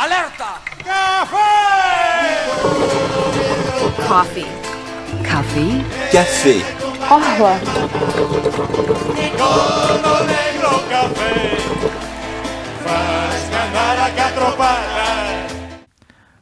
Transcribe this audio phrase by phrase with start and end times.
[0.00, 0.56] Alerta!
[4.08, 4.46] Coffee.
[5.22, 5.84] Kaffee.
[6.10, 6.62] Café.
[7.06, 7.52] Qahwa.
[9.26, 11.32] Icono negro café.
[12.82, 15.48] Faz ganar a catropada.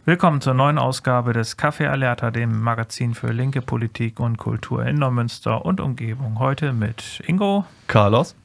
[0.04, 5.00] Willkommen zur neuen Ausgabe des Café Alerta, dem Magazin für linke Politik und Kultur in
[5.00, 6.38] Neumünster und Umgebung.
[6.38, 7.64] Heute mit Ingo.
[7.88, 8.36] Carlos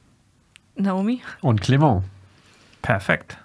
[0.75, 1.21] Naomi.
[1.41, 2.02] und Clement.
[2.82, 3.38] Perfekt.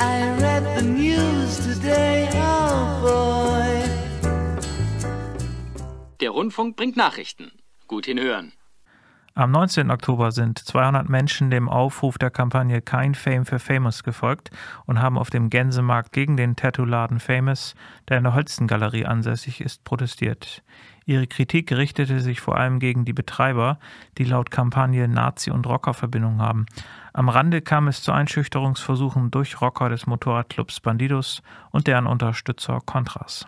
[0.00, 3.84] I read the news today, oh boy.
[6.20, 7.52] Der Rundfunk bringt Nachrichten.
[7.86, 8.52] Gut hinhören.
[9.36, 9.90] Am 19.
[9.90, 14.50] Oktober sind 200 Menschen dem Aufruf der Kampagne Kein Fame für Famous gefolgt
[14.86, 17.74] und haben auf dem Gänsemarkt gegen den Tattoo-Laden Famous,
[18.08, 20.62] der in der Holstengalerie ansässig ist, protestiert.
[21.04, 23.80] Ihre Kritik richtete sich vor allem gegen die Betreiber,
[24.18, 26.66] die laut Kampagne Nazi- und Rockerverbindungen haben.
[27.16, 33.46] Am Rande kam es zu Einschüchterungsversuchen durch Rocker des Motorradclubs Bandidos und deren Unterstützer Contras.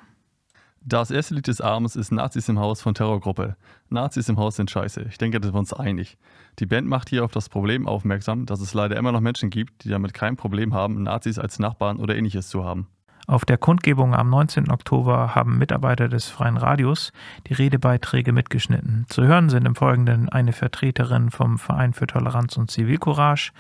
[0.83, 3.57] Das erste Lied des Abends ist Nazis im Haus von Terrorgruppe.
[3.89, 5.07] Nazis im Haus sind scheiße.
[5.09, 6.17] Ich denke, da sind wir uns einig.
[6.61, 9.83] Die Band macht hier auf das Problem aufmerksam, dass es leider immer noch Menschen gibt,
[9.83, 12.87] die damit kein Problem haben, Nazis als Nachbarn oder ähnliches zu haben.
[13.29, 14.71] Auf der Kundgebung am 19.
[14.71, 17.13] Oktober haben Mitarbeiter des Freien Radios
[17.49, 19.05] die Redebeiträge mitgeschnitten.
[19.09, 23.51] Zu hören sind im Folgenden eine Vertreterin vom Verein für Toleranz und Zivilcourage,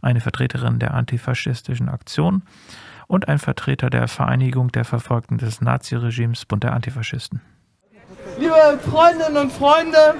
[0.00, 2.42] eine Vertreterin der antifaschistischen Aktion
[3.06, 7.40] und ein Vertreter der Vereinigung der Verfolgten des Naziregimes Bund der Antifaschisten.
[8.40, 10.16] Liebe Freundinnen und Freunde,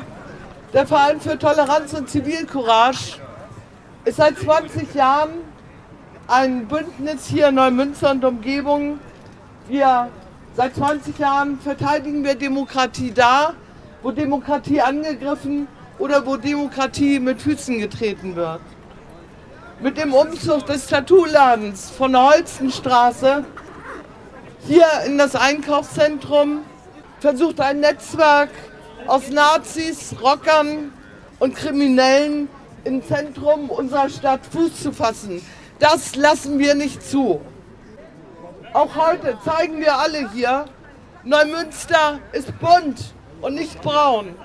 [0.72, 3.18] der Verein für Toleranz und Zivilcourage
[4.04, 5.51] ist seit 20 Jahren
[6.28, 8.98] ein Bündnis hier in Neumünster und Umgebung.
[9.68, 10.08] Wir
[10.56, 13.54] seit 20 Jahren verteidigen wir Demokratie da,
[14.02, 15.66] wo Demokratie angegriffen
[15.98, 18.60] oder wo Demokratie mit Füßen getreten wird.
[19.80, 23.44] Mit dem Umzug des Tattoo-Ladens von der Holzenstraße
[24.66, 26.60] hier in das Einkaufszentrum
[27.18, 28.50] versucht ein Netzwerk
[29.08, 30.92] aus Nazis, Rockern
[31.40, 32.48] und Kriminellen
[32.84, 35.42] im Zentrum unserer Stadt Fuß zu fassen.
[35.82, 37.40] Das lassen wir nicht zu.
[38.72, 40.66] Auch heute zeigen wir alle hier,
[41.24, 44.36] Neumünster ist bunt und nicht braun.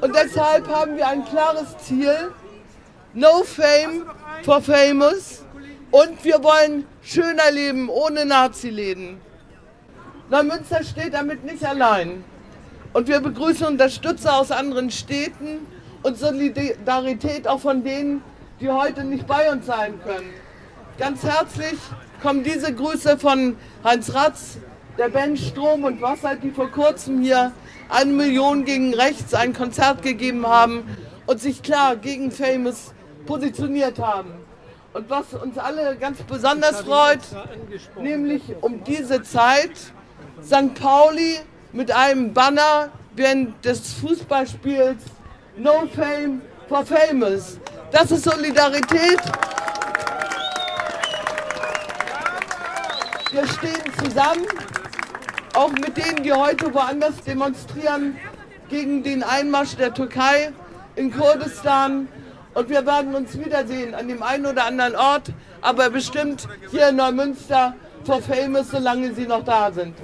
[0.00, 2.32] Und deshalb haben wir ein klares Ziel,
[3.14, 4.04] No Fame
[4.42, 5.44] for Famous.
[5.92, 9.20] Und wir wollen schöner leben ohne Nazi-Läden.
[10.28, 12.24] Neumünster steht damit nicht allein.
[12.92, 15.64] Und wir begrüßen Unterstützer aus anderen Städten
[16.02, 18.24] und Solidarität auch von denen,
[18.62, 20.32] die heute nicht bei uns sein können.
[20.96, 21.78] Ganz herzlich
[22.22, 24.58] kommen diese Grüße von Heinz Ratz,
[24.96, 27.50] der Band Strom und Wasser, die vor kurzem hier
[27.88, 30.84] eine Million gegen rechts ein Konzert gegeben haben
[31.26, 32.94] und sich klar gegen Famous
[33.26, 34.30] positioniert haben.
[34.92, 37.20] Und was uns alle ganz besonders freut,
[38.00, 39.72] nämlich um diese Zeit
[40.44, 40.74] St.
[40.80, 41.40] Pauli
[41.72, 45.02] mit einem Banner während des Fußballspiels
[45.56, 47.58] No Fame for Famous.
[47.92, 49.20] Das ist Solidarität.
[53.30, 54.46] Wir stehen zusammen,
[55.52, 58.16] auch mit denen, die heute woanders demonstrieren,
[58.70, 60.52] gegen den Einmarsch der Türkei
[60.96, 62.08] in Kurdistan.
[62.54, 65.30] Und wir werden uns wiedersehen an dem einen oder anderen Ort,
[65.60, 67.74] aber bestimmt hier in Neumünster
[68.04, 69.94] for Famous, solange sie noch da sind.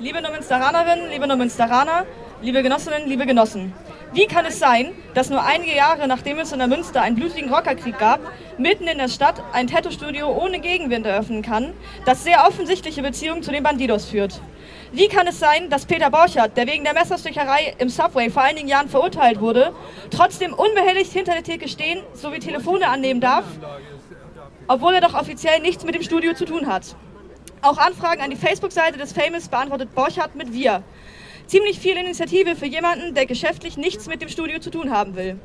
[0.00, 2.06] Liebe Neumünsteranerinnen, liebe Neumünsteraner,
[2.40, 3.74] liebe Genossinnen, liebe Genossen.
[4.14, 7.52] Wie kann es sein, dass nur einige Jahre nachdem es in der Münster einen blutigen
[7.52, 8.20] Rockerkrieg gab,
[8.56, 11.74] mitten in der Stadt ein Tattoo-Studio ohne Gegenwind eröffnen kann,
[12.06, 14.40] das sehr offensichtliche Beziehungen zu den Bandidos führt?
[14.90, 18.68] Wie kann es sein, dass Peter Borchert, der wegen der Messerstecherei im Subway vor einigen
[18.68, 19.74] Jahren verurteilt wurde,
[20.10, 23.44] trotzdem unbehelligt hinter der Theke stehen sowie Telefone annehmen darf,
[24.66, 26.96] obwohl er doch offiziell nichts mit dem Studio zu tun hat?
[27.62, 30.82] Auch Anfragen an die Facebook-Seite des Famous beantwortet Borchardt mit Wir.
[31.46, 35.38] Ziemlich viel Initiative für jemanden, der geschäftlich nichts mit dem Studio zu tun haben will.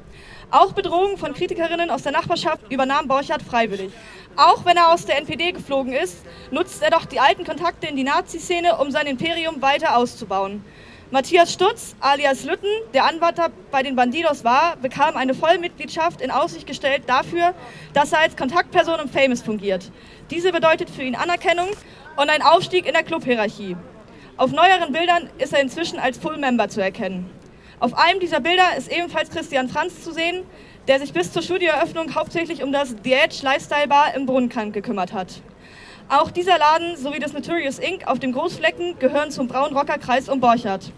[0.49, 3.91] Auch Bedrohungen von Kritikerinnen aus der Nachbarschaft übernahm Borchardt freiwillig.
[4.37, 6.19] Auch wenn er aus der NPD geflogen ist,
[6.51, 10.63] nutzt er doch die alten Kontakte in die Nazi-Szene, um sein Imperium weiter auszubauen.
[11.11, 16.65] Matthias Stutz, alias Lütten, der Anwärter bei den Bandidos war, bekam eine Vollmitgliedschaft in Aussicht
[16.65, 17.53] gestellt dafür,
[17.93, 19.91] dass er als Kontaktperson im Famous fungiert.
[20.31, 21.67] Diese bedeutet für ihn Anerkennung
[22.15, 23.77] und ein Aufstieg in der Clubhierarchie.
[24.37, 27.29] Auf neueren Bildern ist er inzwischen als Full Member zu erkennen.
[27.79, 30.43] Auf einem dieser Bilder ist ebenfalls Christian Franz zu sehen,
[30.87, 35.13] der sich bis zur Studioeröffnung hauptsächlich um das The Edge Lifestyle Bar im Brunnenkamp gekümmert
[35.13, 35.41] hat.
[36.09, 38.07] Auch dieser Laden sowie das Notorious Inc.
[38.07, 40.91] auf dem Großflecken gehören zum Braunrocker Kreis um Borchardt.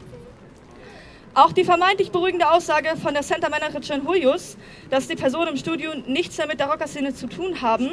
[1.34, 4.58] Auch die vermeintlich beruhigende Aussage von der Center-Managerin Julius,
[4.90, 7.92] dass die Personen im Studio nichts mehr mit der Rockerszene zu tun haben,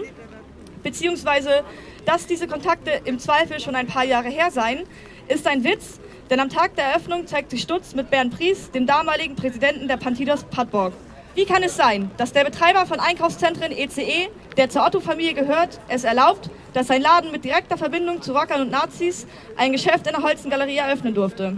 [0.85, 1.65] beziehungsweise
[2.05, 4.85] dass diese Kontakte im Zweifel schon ein paar Jahre her seien,
[5.27, 5.99] ist ein Witz,
[6.31, 9.97] denn am Tag der Eröffnung zeigt sich Stutz mit Bernd Pries, dem damaligen Präsidenten der
[9.97, 10.93] Pantidos Padborg.
[11.35, 15.81] Wie kann es sein, dass der Betreiber von Einkaufszentren ECE, e, der zur Otto-Familie gehört,
[15.89, 19.27] es erlaubt, dass sein Laden mit direkter Verbindung zu Rockern und Nazis
[19.57, 21.57] ein Geschäft in der Holzengalerie eröffnen durfte?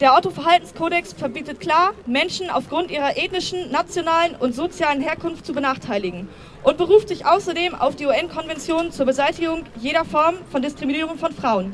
[0.00, 6.28] Der Otto-Verhaltenskodex verbietet klar, Menschen aufgrund ihrer ethnischen, nationalen und sozialen Herkunft zu benachteiligen
[6.62, 11.72] und beruft sich außerdem auf die UN-Konvention zur Beseitigung jeder Form von Diskriminierung von Frauen.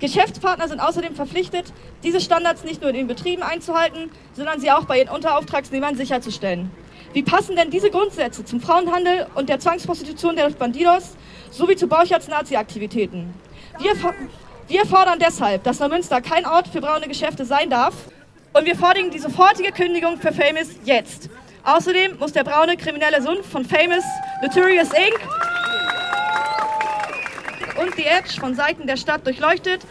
[0.00, 1.72] Geschäftspartner sind außerdem verpflichtet,
[2.02, 6.68] diese Standards nicht nur in den Betrieben einzuhalten, sondern sie auch bei ihren Unterauftragsnehmern sicherzustellen.
[7.12, 11.16] Wie passen denn diese Grundsätze zum Frauenhandel und der Zwangsprostitution der Bandidos
[11.52, 13.32] sowie zu Borchards Nazi-Aktivitäten?
[13.78, 13.92] Wir,
[14.72, 17.92] wir fordern deshalb, dass Neumünster kein Ort für braune Geschäfte sein darf
[18.54, 21.28] und wir fordern die sofortige Kündigung für Famous jetzt.
[21.62, 24.02] Außerdem muss der braune kriminelle Sohn von Famous
[24.40, 25.20] Notorious Inc
[27.82, 29.82] und die Edge von Seiten der Stadt durchleuchtet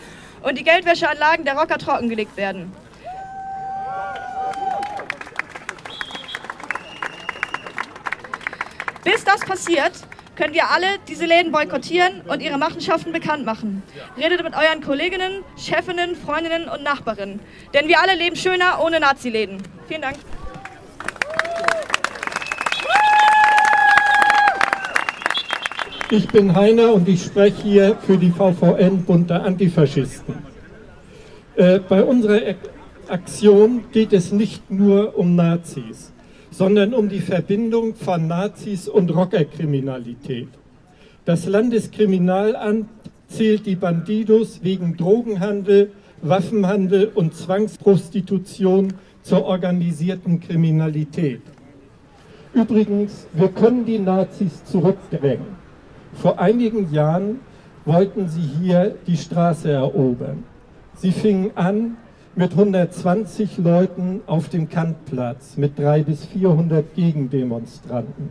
[0.42, 2.74] und die Geldwäscheanlagen der Rocker trockengelegt werden.
[9.04, 9.94] Bis das passiert,
[10.42, 13.84] können wir alle diese Läden boykottieren und ihre Machenschaften bekannt machen.
[14.18, 17.40] Redet mit euren Kolleginnen, Chefinnen, Freundinnen und Nachbarinnen.
[17.76, 19.62] Denn wir alle leben schöner ohne Nazi-Läden.
[19.88, 20.16] Vielen Dank.
[26.10, 30.34] Ich bin Heiner und ich spreche hier für die VVN Bund der Antifaschisten.
[31.56, 32.56] Äh, bei unserer
[33.08, 36.12] Aktion geht es nicht nur um Nazis,
[36.51, 40.50] sondern um die Verbindung von Nazis und Rockerkriminalität.
[41.25, 42.89] Das Landeskriminalamt
[43.27, 48.94] zählt die Bandidos wegen Drogenhandel, Waffenhandel und Zwangsprostitution
[49.24, 51.42] zur organisierten Kriminalität.
[52.54, 55.62] Übrigens, wir können die Nazis zurückdrängen.
[56.13, 57.39] Vor einigen Jahren
[57.86, 60.44] wollten sie hier die Straße erobern.
[60.95, 61.97] Sie fingen an
[62.36, 68.30] mit 120 Leuten auf dem Kantplatz, mit 300 bis 400 Gegendemonstranten.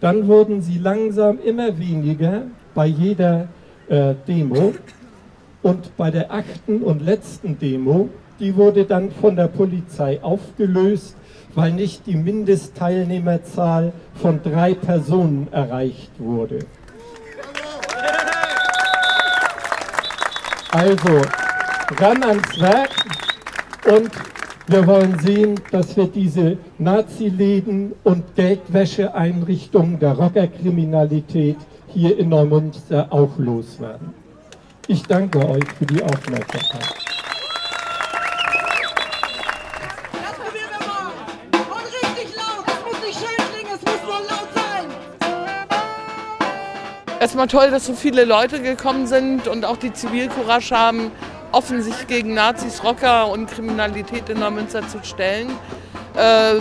[0.00, 2.42] Dann wurden sie langsam immer weniger
[2.74, 3.48] bei jeder
[3.88, 4.74] äh, Demo.
[5.62, 8.08] Und bei der achten und letzten Demo,
[8.38, 11.16] die wurde dann von der Polizei aufgelöst,
[11.54, 16.60] weil nicht die Mindestteilnehmerzahl von drei Personen erreicht wurde.
[20.70, 21.22] Also
[21.96, 22.90] ran ans Werk
[23.86, 24.10] und
[24.66, 31.56] wir wollen sehen, dass wir diese Nazi-Läden und Geldwäscheeinrichtungen der Rockerkriminalität
[31.88, 34.12] hier in Neumünster auch loswerden.
[34.86, 36.94] Ich danke euch für die Aufmerksamkeit.
[47.20, 51.10] Erstmal toll, dass so viele Leute gekommen sind und auch die Zivilcourage haben,
[51.52, 55.50] offen sich gegen Nazis, Rocker und Kriminalität in Neumünster zu stellen.
[56.14, 56.54] Äh,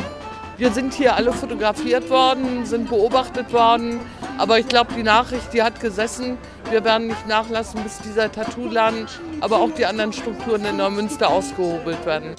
[0.58, 4.00] wir sind hier alle fotografiert worden, sind beobachtet worden,
[4.40, 6.38] aber ich glaube, die Nachricht, die hat gesessen.
[6.72, 9.08] Wir werden nicht nachlassen, bis dieser Tattoo-Laden,
[9.40, 12.36] aber auch die anderen Strukturen in Neumünster ausgehobelt werden.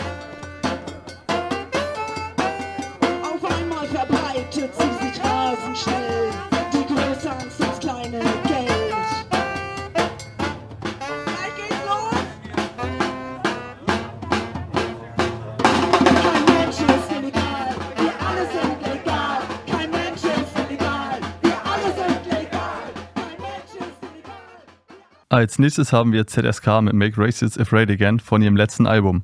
[25.39, 29.23] Als nächstes haben wir ZSK mit Make Racists Afraid Again von ihrem letzten Album.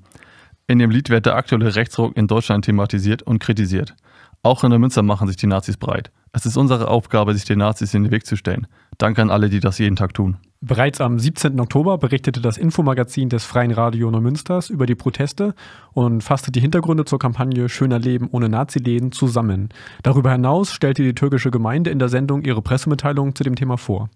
[0.69, 3.97] In dem Lied wird der aktuelle Rechtsruck in Deutschland thematisiert und kritisiert.
[4.45, 6.13] Auch in der Münster machen sich die Nazis breit.
[6.33, 8.69] Es ist unsere Aufgabe, sich den Nazis in den Weg zu stellen.
[8.97, 10.37] Danke an alle, die das jeden Tag tun.
[10.61, 11.59] Bereits am 17.
[11.59, 15.57] Oktober berichtete das Infomagazin des Freien Radio Neumünsters über die Proteste
[15.95, 19.71] und fasste die Hintergründe zur Kampagne Schöner Leben ohne Naziläden zusammen.
[20.05, 24.11] Darüber hinaus stellte die türkische Gemeinde in der Sendung ihre Pressemitteilung zu dem Thema vor.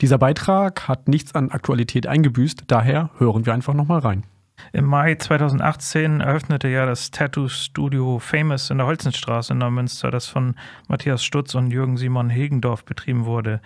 [0.00, 4.24] Dieser Beitrag hat nichts an Aktualität eingebüßt, daher hören wir einfach nochmal rein.
[4.72, 10.54] Im Mai 2018 eröffnete ja das Tattoo-Studio Famous in der Holzenstraße in Neumünster, das von
[10.88, 13.60] Matthias Stutz und Jürgen Simon Hegendorf betrieben wurde.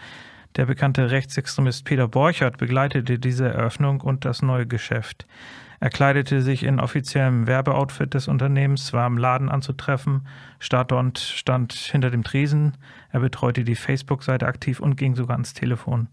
[0.56, 5.26] Der bekannte Rechtsextremist Peter Borchert begleitete diese Eröffnung und das neue Geschäft.
[5.78, 10.26] Er kleidete sich in offiziellem Werbeoutfit des Unternehmens, war im Laden anzutreffen,
[10.58, 12.76] Startort stand hinter dem Tresen,
[13.10, 16.08] er betreute die Facebook-Seite aktiv und ging sogar ans Telefon.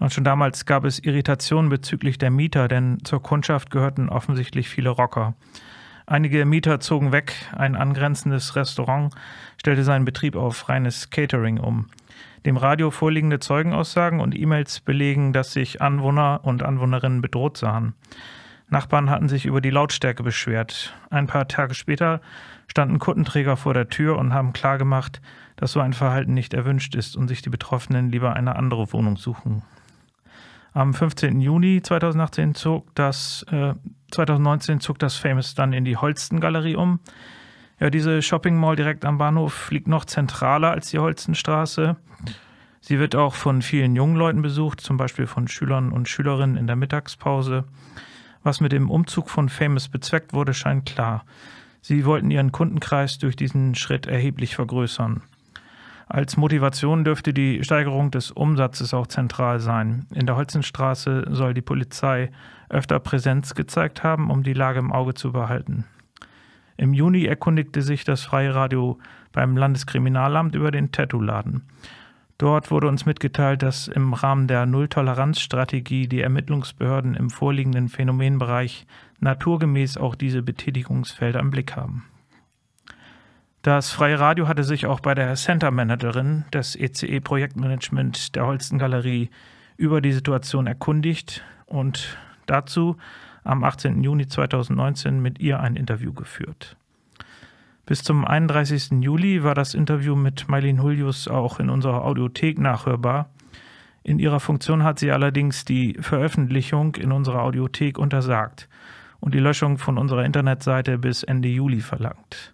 [0.00, 4.90] Und schon damals gab es Irritationen bezüglich der Mieter, denn zur Kundschaft gehörten offensichtlich viele
[4.90, 5.34] Rocker.
[6.06, 9.14] Einige Mieter zogen weg, ein angrenzendes Restaurant
[9.56, 11.86] stellte seinen Betrieb auf reines Catering um.
[12.44, 17.94] Dem Radio vorliegende Zeugenaussagen und E-Mails belegen, dass sich Anwohner und Anwohnerinnen bedroht sahen.
[18.68, 20.94] Nachbarn hatten sich über die Lautstärke beschwert.
[21.08, 22.20] Ein paar Tage später
[22.66, 25.22] standen Kuttenträger vor der Tür und haben klargemacht,
[25.56, 29.16] dass so ein Verhalten nicht erwünscht ist und sich die Betroffenen lieber eine andere Wohnung
[29.16, 29.62] suchen.
[30.74, 31.40] Am 15.
[31.40, 33.74] Juni 2018 zog das, äh,
[34.14, 37.00] 2019 zog das Famous dann in die Holsten-Galerie um.
[37.80, 41.96] Ja, diese Shopping Mall direkt am Bahnhof liegt noch zentraler als die Holstenstraße.
[42.80, 46.66] Sie wird auch von vielen jungen Leuten besucht, zum Beispiel von Schülern und Schülerinnen in
[46.66, 47.64] der Mittagspause.
[48.42, 51.24] Was mit dem Umzug von Famous bezweckt wurde, scheint klar.
[51.80, 55.22] Sie wollten ihren Kundenkreis durch diesen Schritt erheblich vergrößern.
[56.06, 60.06] Als Motivation dürfte die Steigerung des Umsatzes auch zentral sein.
[60.14, 62.30] In der Holzenstraße soll die Polizei
[62.68, 65.84] öfter Präsenz gezeigt haben, um die Lage im Auge zu behalten.
[66.76, 68.98] Im Juni erkundigte sich das Freie Radio
[69.32, 71.62] beim Landeskriminalamt über den Tattoo-Laden.
[72.36, 78.86] Dort wurde uns mitgeteilt, dass im Rahmen der Null-Toleranz-Strategie die Ermittlungsbehörden im vorliegenden Phänomenbereich
[79.20, 82.04] naturgemäß auch diese Betätigungsfelder im Blick haben.
[83.64, 88.78] Das Freie Radio hatte sich auch bei der Center Managerin des ECE Projektmanagement der Holsten
[88.78, 89.30] Galerie
[89.78, 92.98] über die Situation erkundigt und dazu
[93.42, 94.04] am 18.
[94.04, 96.76] Juni 2019 mit ihr ein Interview geführt.
[97.86, 99.00] Bis zum 31.
[99.00, 103.30] Juli war das Interview mit Mailin Hulius auch in unserer Audiothek nachhörbar.
[104.02, 108.68] In ihrer Funktion hat sie allerdings die Veröffentlichung in unserer Audiothek untersagt
[109.20, 112.53] und die Löschung von unserer Internetseite bis Ende Juli verlangt.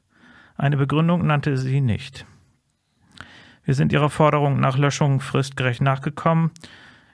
[0.60, 2.26] Eine Begründung nannte sie nicht.
[3.64, 6.50] Wir sind ihrer Forderung nach Löschung fristgerecht nachgekommen.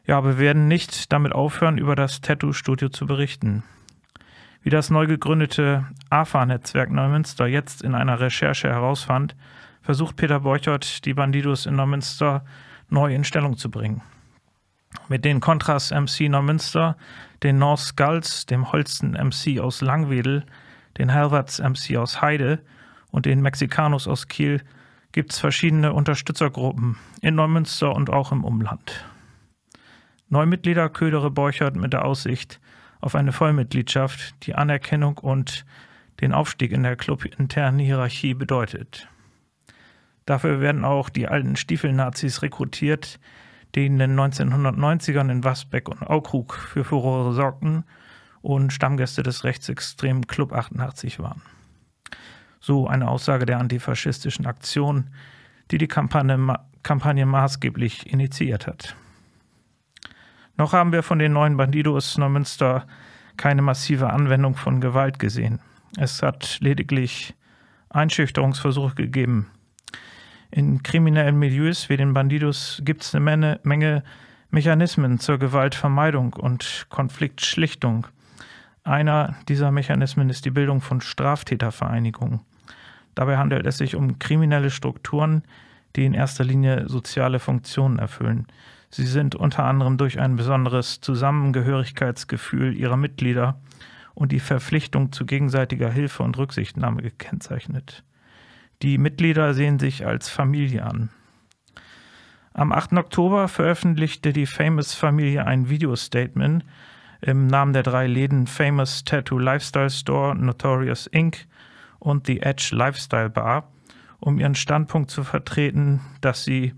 [0.04, 3.62] Ja, aber wir werden nicht damit aufhören, über das Tattoo-Studio zu berichten.
[4.62, 9.36] Wie das neu gegründete AFA-Netzwerk Neumünster jetzt in einer Recherche herausfand,
[9.80, 12.44] versucht Peter Borchert, die Bandidos in Neumünster
[12.88, 14.02] neu in Stellung zu bringen.
[15.06, 16.96] Mit den Kontras MC Neumünster,
[17.44, 20.44] den North Skulls, dem Holsten MC aus Langwedel,
[20.98, 22.58] den Helverts MC aus Heide
[23.16, 24.60] und den Mexicanos aus Kiel
[25.10, 29.06] gibt es verschiedene Unterstützergruppen in Neumünster und auch im Umland.
[30.28, 32.60] Neumitglieder ködere Borchert mit der Aussicht
[33.00, 35.64] auf eine Vollmitgliedschaft, die Anerkennung und
[36.20, 39.08] den Aufstieg in der clubinternen Hierarchie bedeutet.
[40.26, 43.18] Dafür werden auch die alten Stiefelnazis rekrutiert,
[43.74, 47.84] die in den 1990ern in Wasbeck und Aukrug für Furore sorgten
[48.42, 51.40] und Stammgäste des rechtsextremen Club 88 waren.
[52.66, 55.06] So eine Aussage der antifaschistischen Aktion,
[55.70, 58.96] die die Kampagne, Kampagne maßgeblich initiiert hat.
[60.56, 62.88] Noch haben wir von den neuen Bandidos Neumünster
[63.36, 65.60] keine massive Anwendung von Gewalt gesehen.
[65.96, 67.36] Es hat lediglich
[67.90, 69.46] Einschüchterungsversuche gegeben.
[70.50, 74.02] In kriminellen Milieus wie den Bandidos gibt es eine Menge, Menge
[74.50, 78.08] Mechanismen zur Gewaltvermeidung und Konfliktschlichtung.
[78.82, 82.40] Einer dieser Mechanismen ist die Bildung von Straftätervereinigungen.
[83.16, 85.42] Dabei handelt es sich um kriminelle Strukturen,
[85.96, 88.46] die in erster Linie soziale Funktionen erfüllen.
[88.90, 93.58] Sie sind unter anderem durch ein besonderes Zusammengehörigkeitsgefühl ihrer Mitglieder
[94.14, 98.04] und die Verpflichtung zu gegenseitiger Hilfe und Rücksichtnahme gekennzeichnet.
[98.82, 101.08] Die Mitglieder sehen sich als Familie an.
[102.52, 102.92] Am 8.
[102.94, 106.64] Oktober veröffentlichte die Famous-Familie ein Videostatement
[107.22, 111.46] im Namen der drei Läden Famous Tattoo Lifestyle Store, Notorious Inc
[112.06, 113.68] und The Edge Lifestyle Bar,
[114.20, 116.72] um ihren Standpunkt zu vertreten, dass sie,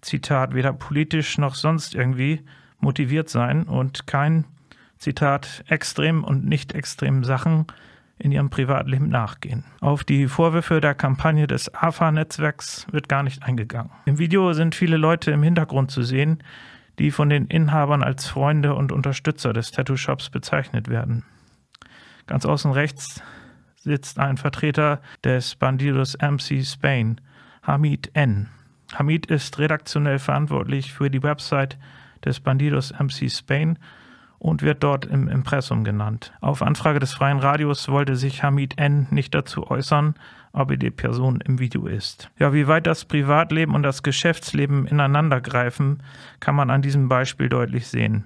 [0.00, 2.42] Zitat, weder politisch noch sonst irgendwie
[2.78, 4.44] motiviert seien und kein,
[4.96, 7.66] Zitat, extrem und nicht extremen Sachen
[8.18, 9.64] in ihrem Privatleben nachgehen.
[9.80, 13.90] Auf die Vorwürfe der Kampagne des AFA-Netzwerks wird gar nicht eingegangen.
[14.06, 16.42] Im Video sind viele Leute im Hintergrund zu sehen,
[17.00, 21.24] die von den Inhabern als Freunde und Unterstützer des Tattoo-Shops bezeichnet werden.
[22.26, 23.22] Ganz außen rechts
[23.80, 27.20] sitzt ein Vertreter des Bandidos MC Spain,
[27.62, 28.48] Hamid N.
[28.94, 31.78] Hamid ist redaktionell verantwortlich für die Website
[32.24, 33.78] des Bandidos MC Spain
[34.38, 36.32] und wird dort im Impressum genannt.
[36.40, 39.08] Auf Anfrage des Freien Radios wollte sich Hamid N.
[39.10, 40.14] nicht dazu äußern,
[40.52, 42.30] ob er die Person im Video ist.
[42.38, 46.02] Ja, wie weit das Privatleben und das Geschäftsleben ineinander greifen,
[46.40, 48.24] kann man an diesem Beispiel deutlich sehen.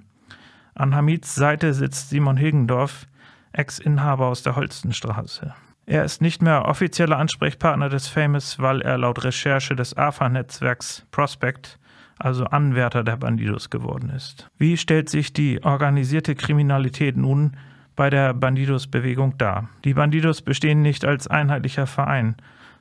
[0.75, 3.07] An Hamids Seite sitzt Simon Hilgendorf,
[3.53, 5.53] Ex-Inhaber aus der Holstenstraße.
[5.85, 11.77] Er ist nicht mehr offizieller Ansprechpartner des Famous, weil er laut Recherche des AFA-Netzwerks Prospect
[12.19, 14.49] also Anwärter der Bandidos geworden ist.
[14.57, 17.57] Wie stellt sich die organisierte Kriminalität nun
[17.95, 19.69] bei der Bandidos-Bewegung dar?
[19.83, 22.35] Die Bandidos bestehen nicht als einheitlicher Verein,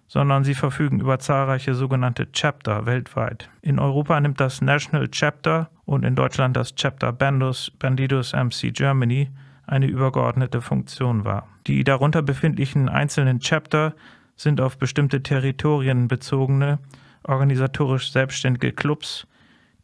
[0.06, 3.50] sondern sie verfügen über zahlreiche sogenannte Chapter weltweit.
[3.62, 9.30] In Europa nimmt das National Chapter und in Deutschland das Chapter Bandos, Bandidos MC Germany
[9.66, 11.46] eine übergeordnete Funktion wahr.
[11.66, 13.94] Die darunter befindlichen einzelnen Chapter
[14.36, 16.78] sind auf bestimmte Territorien bezogene,
[17.22, 19.26] organisatorisch selbstständige Clubs,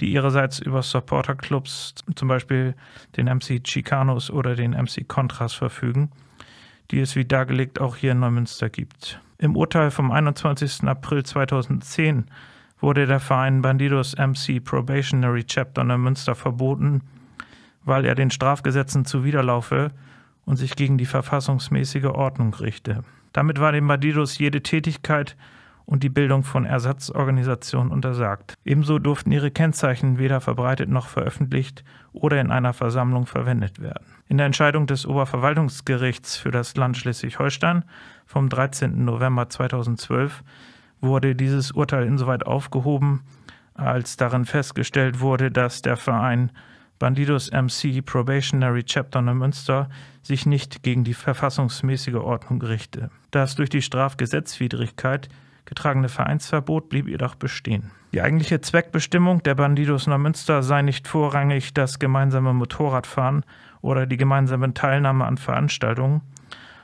[0.00, 2.74] die ihrerseits über Supporterclubs, zum Beispiel
[3.16, 6.10] den MC Chicanos oder den MC Contras verfügen,
[6.90, 9.20] die es wie dargelegt auch hier in Neumünster gibt.
[9.38, 10.84] Im Urteil vom 21.
[10.84, 12.26] April 2010
[12.80, 17.02] wurde der Verein Bandidos MC Probationary Chapter Neumünster verboten,
[17.88, 19.90] weil er den Strafgesetzen zuwiderlaufe
[20.44, 23.02] und sich gegen die verfassungsmäßige Ordnung richte.
[23.32, 25.36] Damit war den Bandidos jede Tätigkeit
[25.84, 28.54] und die Bildung von Ersatzorganisationen untersagt.
[28.64, 34.04] Ebenso durften ihre Kennzeichen weder verbreitet noch veröffentlicht oder in einer Versammlung verwendet werden.
[34.28, 37.84] In der Entscheidung des Oberverwaltungsgerichts für das Land Schleswig-Holstein
[38.26, 39.02] vom 13.
[39.02, 40.44] November 2012
[41.00, 43.22] wurde dieses Urteil insoweit aufgehoben,
[43.72, 46.50] als darin festgestellt wurde, dass der Verein
[46.98, 49.88] Bandidos MC Probationary Chapter Neumünster
[50.22, 53.10] sich nicht gegen die verfassungsmäßige Ordnung richte.
[53.30, 55.28] Das durch die Strafgesetzwidrigkeit
[55.64, 57.90] getragene Vereinsverbot blieb jedoch bestehen.
[58.12, 63.44] Die eigentliche Zweckbestimmung der Bandidos Neumünster sei nicht vorrangig das gemeinsame Motorradfahren
[63.80, 66.22] oder die gemeinsame Teilnahme an Veranstaltungen,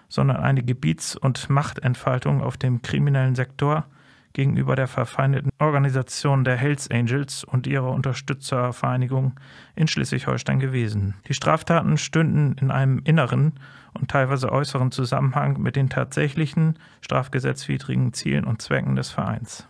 [0.08, 3.86] sondern eine Gebiets- und Machtentfaltung auf dem kriminellen Sektor
[4.34, 9.38] gegenüber der verfeindeten Organisation der Hells Angels und ihrer Unterstützervereinigung
[9.76, 11.14] in Schleswig-Holstein gewesen.
[11.28, 13.54] Die Straftaten stünden in einem inneren
[13.94, 19.68] und teilweise äußeren Zusammenhang mit den tatsächlichen strafgesetzwidrigen Zielen und Zwecken des Vereins.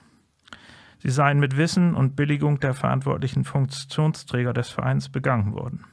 [0.99, 5.85] Sie seien mit Wissen und Billigung der verantwortlichen Funktionsträger des Vereins begangen worden.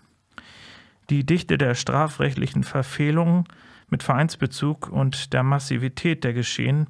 [1.10, 3.44] Die Dichte der strafrechtlichen Verfehlungen
[3.90, 6.88] mit Vereinsbezug und der Massivität der Geschehen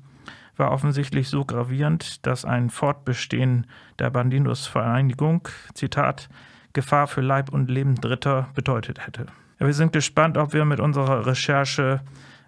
[0.61, 3.65] war offensichtlich so gravierend, dass ein Fortbestehen
[3.97, 6.29] der Bandidos-Vereinigung, Zitat,
[6.73, 9.25] Gefahr für Leib und Leben Dritter bedeutet hätte.
[9.57, 12.01] Wir sind gespannt, ob wir mit unserer Recherche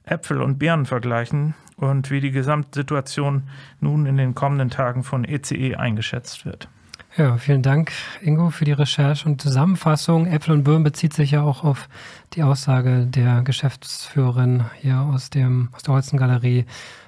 [0.03, 3.49] Äpfel und Birnen vergleichen und wie die Gesamtsituation
[3.79, 6.69] nun in den kommenden Tagen von ECE eingeschätzt wird.
[7.15, 10.25] Ja, vielen Dank, Ingo, für die Recherche und Zusammenfassung.
[10.25, 11.87] Äpfel und Birnen bezieht sich ja auch auf
[12.33, 16.65] die Aussage der Geschäftsführerin hier aus, dem, aus der Holzengalerie,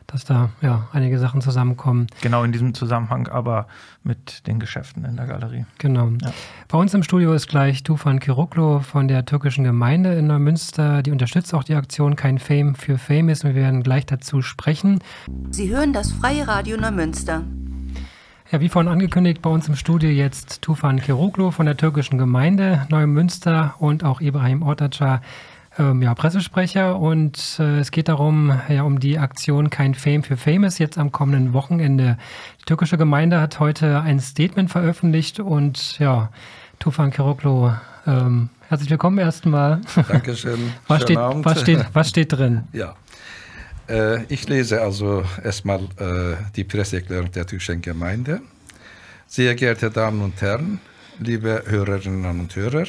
[0.07, 2.07] dass da ja einige Sachen zusammenkommen.
[2.21, 3.67] Genau in diesem Zusammenhang, aber
[4.03, 5.65] mit den Geschäften in der Galerie.
[5.77, 6.09] Genau.
[6.21, 6.31] Ja.
[6.67, 11.01] Bei uns im Studio ist gleich Tufan Kiroklo von der türkischen Gemeinde in Neumünster.
[11.01, 14.99] Die unterstützt auch die Aktion Kein Fame für Famous und wir werden gleich dazu sprechen.
[15.51, 17.43] Sie hören das Freie Radio Neumünster.
[18.51, 22.85] Ja, wie vorhin angekündigt, bei uns im Studio jetzt Tufan Kiroklo von der türkischen Gemeinde
[22.89, 25.21] Neumünster und auch Ibrahim Ortaca,
[25.77, 26.97] ähm, ja, Pressesprecher.
[26.99, 31.11] Und äh, es geht darum, ja, um die Aktion Kein Fame für Famous jetzt am
[31.11, 32.17] kommenden Wochenende.
[32.61, 36.29] Die türkische Gemeinde hat heute ein Statement veröffentlicht und ja,
[36.79, 37.73] Tufan Kiroklo,
[38.07, 39.81] ähm, herzlich willkommen erstmal.
[40.07, 40.73] Dankeschön.
[40.87, 41.45] was, steht, Abend.
[41.45, 42.63] was, steht, was steht drin?
[42.73, 42.95] Ja.
[43.87, 48.41] Äh, ich lese also erstmal äh, die Presseerklärung der türkischen Gemeinde.
[49.27, 50.79] Sehr geehrte Damen und Herren,
[51.19, 52.85] liebe Hörerinnen und Hörer,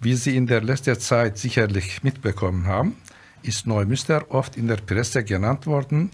[0.00, 2.96] wie Sie in der letzten Zeit sicherlich mitbekommen haben,
[3.42, 6.10] ist Neumünster oft in der Presse genannt worden,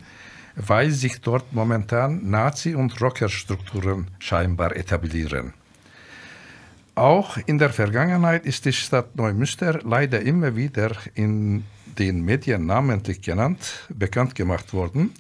[0.57, 5.53] weil sich dort momentan Nazi- und Rockerstrukturen scheinbar etablieren.
[6.94, 11.64] Auch in der Vergangenheit ist die Stadt Neumünster leider immer wieder in
[11.99, 15.12] den Medien namentlich genannt, bekannt gemacht worden,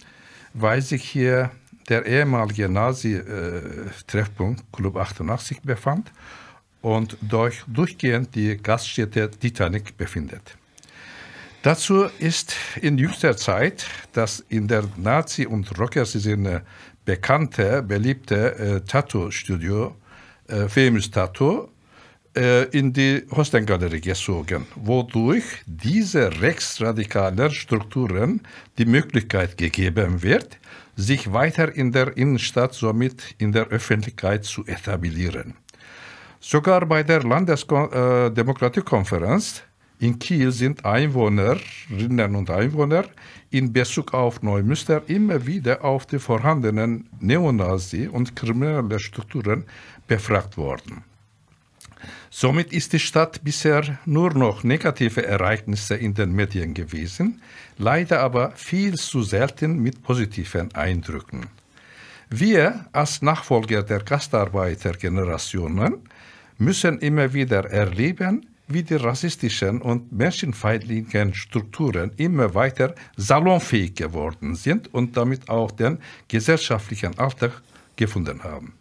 [0.54, 1.50] weil sich hier
[1.88, 6.10] der ehemalige Nazi-Treffpunkt Club 88 befand
[6.86, 10.56] und durch, durchgehend die Gaststätte Titanic befindet.
[11.62, 16.62] Dazu ist in jüngster Zeit das in der Nazi- und Rocker-Szene
[17.04, 19.96] bekannte, beliebte äh, Tattoo-Studio,
[20.46, 21.68] äh, Famous Tattoo,
[22.36, 28.42] äh, in die Hostengalerie gezogen, wodurch diese rechtsradikalen Strukturen
[28.78, 30.58] die Möglichkeit gegeben wird,
[30.94, 35.56] sich weiter in der Innenstadt, somit in der Öffentlichkeit zu etablieren.
[36.40, 39.62] Sogar bei der Landesdemokratiekonferenz
[39.98, 43.06] in Kiel sind Einwohnerinnen und Einwohner
[43.50, 49.64] in Bezug auf Neumünster immer wieder auf die vorhandenen Neonazi- und kriminelle Strukturen
[50.06, 51.02] befragt worden.
[52.28, 57.40] Somit ist die Stadt bisher nur noch negative Ereignisse in den Medien gewesen,
[57.78, 61.46] leider aber viel zu selten mit positiven Eindrücken.
[62.28, 66.02] Wir als Nachfolger der Gastarbeitergenerationen
[66.58, 74.92] müssen immer wieder erleben, wie die rassistischen und menschenfeindlichen Strukturen immer weiter salonfähig geworden sind
[74.92, 77.62] und damit auch den gesellschaftlichen Alltag
[77.94, 78.74] gefunden haben.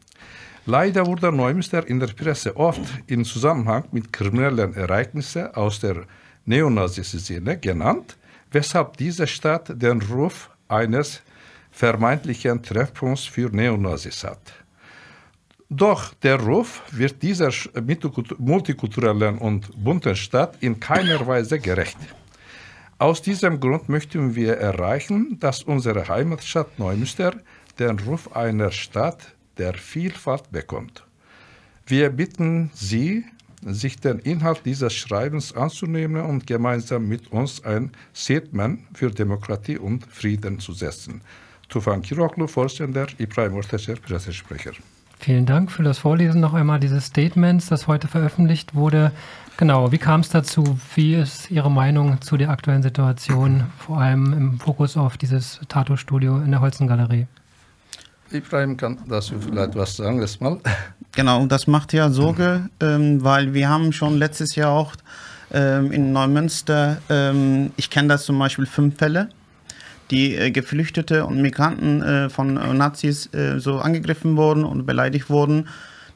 [0.65, 6.07] Leider wurde Neumünster in der Presse oft in Zusammenhang mit kriminellen Ereignissen aus der
[6.45, 8.17] Neonazi-Szene genannt,
[8.51, 11.21] weshalb diese Stadt den Ruf eines
[11.71, 14.64] vermeintlichen Treffpunkts für Neonazis hat.
[15.69, 17.51] Doch der Ruf wird dieser
[18.38, 21.97] multikulturellen und bunten Stadt in keiner Weise gerecht.
[22.99, 27.34] Aus diesem Grund möchten wir erreichen, dass unsere Heimatstadt Neumünster
[27.80, 31.04] den Ruf einer Stadt der Vielfalt bekommt.
[31.88, 33.25] Wir bitten Sie,
[33.62, 40.06] sich den Inhalt dieses Schreibens anzunehmen und gemeinsam mit uns ein Statement für Demokratie und
[40.06, 41.21] Frieden zu setzen.
[41.67, 44.73] Tufan Kiroklu, Vorsitzender, Ibrahim Ortacer, Pressesprecher.
[45.25, 49.11] Vielen Dank für das Vorlesen noch einmal dieses Statements, das heute veröffentlicht wurde.
[49.57, 50.77] Genau, wie kam es dazu?
[50.93, 56.38] Wie ist Ihre Meinung zu der aktuellen Situation, vor allem im Fokus auf dieses Tattoo-Studio
[56.38, 57.25] in der Holzengalerie?
[58.29, 60.59] Ibrahim kann dazu vielleicht was sagen, erstmal.
[61.13, 64.93] Genau, das macht ja Sorge, ähm, weil wir haben schon letztes Jahr auch
[65.51, 69.29] ähm, in Neumünster, ähm, ich kenne das zum Beispiel fünf Fälle,
[70.11, 75.29] die äh, Geflüchtete und Migranten äh, von äh, Nazis äh, so angegriffen wurden und beleidigt
[75.29, 75.67] wurden.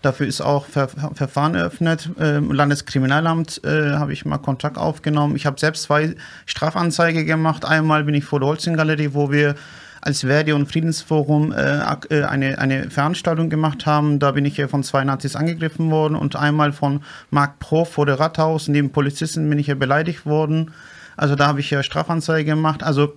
[0.02, 2.10] Dafür ist auch Ver Verfahren eröffnet.
[2.18, 5.36] Im Landeskriminalamt äh, habe ich mal Kontakt aufgenommen.
[5.36, 7.66] Ich habe selbst zwei Strafanzeige gemacht.
[7.66, 9.56] Einmal bin ich vor der Holzengalerie, wo wir
[10.02, 14.20] als Verdi und Friedensforum äh, äh, eine, eine Veranstaltung gemacht haben.
[14.20, 18.06] Da bin ich ja von zwei Nazis angegriffen worden und einmal von Marc Pro vor
[18.06, 18.68] der Rathaus.
[18.68, 20.72] Neben Polizisten bin ich ja beleidigt worden.
[21.18, 22.84] Also da habe ich ja Strafanzeige gemacht.
[22.84, 23.14] Also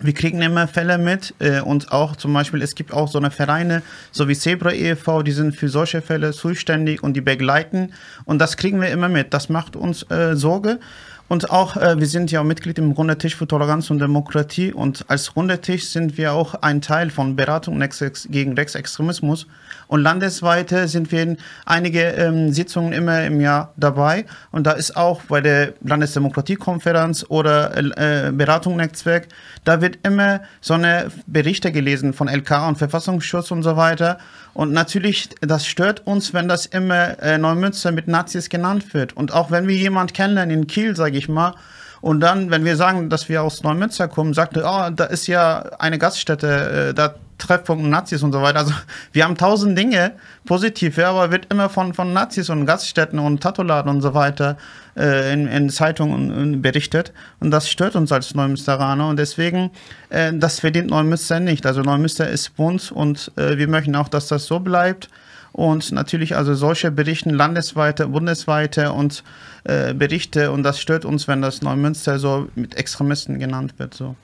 [0.00, 3.30] wir kriegen immer Fälle mit äh, und auch zum Beispiel, es gibt auch so eine
[3.30, 7.92] Vereine, so wie Zebra e.V., die sind für solche Fälle zuständig und die begleiten
[8.24, 9.32] und das kriegen wir immer mit.
[9.32, 10.80] Das macht uns äh, Sorge
[11.28, 14.72] und auch, äh, wir sind ja auch Mitglied im Runder Tisch für Toleranz und Demokratie
[14.72, 17.82] und als Runder Tisch sind wir auch ein Teil von Beratung
[18.30, 19.46] gegen Rechtsextremismus
[19.86, 24.24] und landesweit sind wir in einige ähm, Sitzungen immer im Jahr dabei.
[24.50, 29.28] Und da ist auch bei der Landesdemokratiekonferenz oder äh, Beratungsnetzwerk,
[29.64, 34.18] da wird immer so eine Berichte gelesen von LK und Verfassungsschutz und so weiter.
[34.54, 39.16] Und natürlich, das stört uns, wenn das immer äh, Neumünster mit Nazis genannt wird.
[39.16, 41.54] Und auch wenn wir jemanden kennenlernen in Kiel, sage ich mal,
[42.00, 45.26] und dann, wenn wir sagen, dass wir aus Neumünster kommen, sagt er, oh, da ist
[45.26, 48.60] ja eine Gaststätte, äh, da Treffpunkt Nazis und so weiter.
[48.60, 48.72] Also
[49.12, 50.12] wir haben tausend Dinge
[50.44, 54.56] positive, aber wird immer von, von Nazis und Gaststätten und Tattoladen und so weiter
[54.96, 57.12] äh, in, in Zeitungen berichtet.
[57.40, 59.70] Und das stört uns als Neumünsteraner und deswegen,
[60.10, 61.66] äh, das verdient Neumünster nicht.
[61.66, 65.08] Also Neumünster ist bunt und äh, wir möchten auch, dass das so bleibt.
[65.52, 69.22] Und natürlich also solche Berichten landesweite, bundesweite und
[69.62, 73.94] äh, Berichte und das stört uns, wenn das Neumünster so mit Extremisten genannt wird.
[73.94, 74.16] So.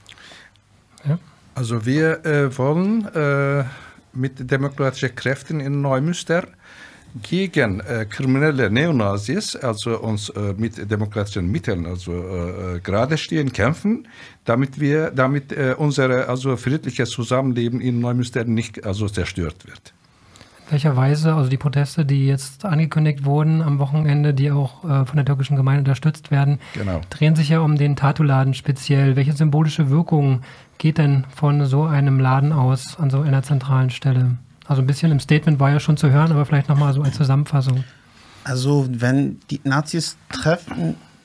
[1.61, 3.65] Also wir äh, wollen äh,
[4.15, 6.49] mit demokratischen Kräften in Neumünster
[7.23, 13.53] gegen äh, kriminelle Neonazis, also uns äh, mit demokratischen Mitteln, also äh, äh, gerade stehen,
[13.53, 14.09] kämpfen,
[14.47, 19.93] damit wir, damit unser also friedliches Zusammenleben in Neumünster nicht also zerstört wird.
[20.71, 25.17] Welcher Weise, also die Proteste, die jetzt angekündigt wurden am Wochenende, die auch äh, von
[25.17, 27.01] der türkischen Gemeinde unterstützt werden, genau.
[27.11, 29.17] drehen sich ja um den Tattoo-Laden speziell.
[29.17, 30.43] Welche symbolische Wirkung
[30.79, 34.37] geht denn von so einem Laden aus an so einer zentralen Stelle?
[34.67, 37.17] Also ein bisschen im Statement war ja schon zu hören, aber vielleicht nochmal so als
[37.17, 37.83] Zusammenfassung.
[38.45, 40.17] Also wenn die Nazis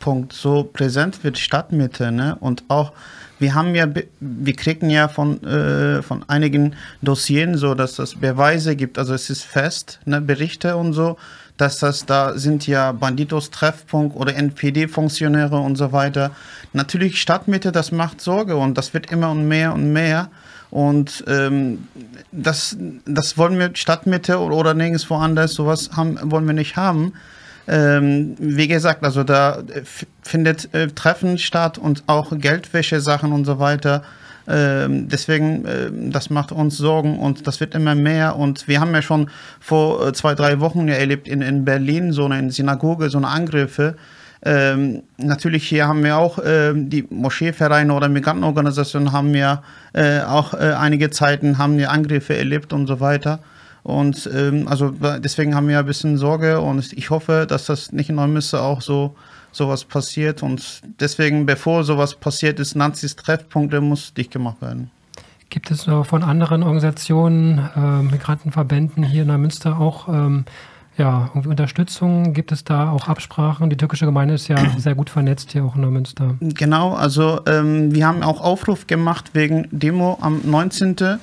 [0.06, 2.94] Treffpunkt so präsent wird, Stadtmitte, ne, und auch
[3.40, 3.86] wir haben ja,
[4.20, 9.30] wir kriegen ja von, äh, von einigen Dossieren so, dass es Beweise gibt, also es
[9.30, 11.18] ist fest, ne, Berichte und so,
[11.58, 16.32] dass das da sind ja Banditos Treffpunkt oder NPD-Funktionäre und so weiter.
[16.74, 20.30] Natürlich Stadtmitte, das macht Sorge und das wird immer und mehr und mehr.
[20.70, 21.88] Und ähm,
[22.32, 27.14] das, das wollen wir Stadtmitte oder, oder nirgendwo anders, sowas haben, wollen wir nicht haben.
[27.68, 29.82] Ähm, wie gesagt, also da äh,
[30.22, 34.04] findet äh, Treffen statt und auch Geldwäsche-Sachen und so weiter.
[34.48, 38.36] Ähm, deswegen, äh, das macht uns Sorgen und das wird immer mehr.
[38.36, 42.12] Und wir haben ja schon vor äh, zwei, drei Wochen ja erlebt in, in Berlin
[42.12, 43.96] so eine Synagoge, so eine Angriffe.
[44.44, 50.54] Ähm, natürlich hier haben wir auch äh, die Moscheevereine oder Migrantenorganisationen haben ja äh, auch
[50.54, 53.40] äh, einige Zeiten haben wir Angriffe erlebt und so weiter.
[53.86, 58.10] Und ähm, also deswegen haben wir ein bisschen Sorge und ich hoffe, dass das nicht
[58.10, 59.14] in Neumünster auch so
[59.52, 60.42] sowas passiert.
[60.42, 64.90] Und deswegen, bevor sowas passiert ist, Nazis Treffpunkte muss dicht gemacht werden.
[65.52, 70.46] Gibt es von anderen Organisationen, äh, Migrantenverbänden hier in Neumünster auch ähm,
[70.98, 72.34] ja, irgendwie Unterstützung?
[72.34, 73.70] Gibt es da auch Absprachen?
[73.70, 76.34] Die türkische Gemeinde ist ja sehr gut vernetzt hier auch in Neumünster.
[76.40, 81.20] Genau, also ähm, wir haben auch Aufruf gemacht wegen Demo am 19.,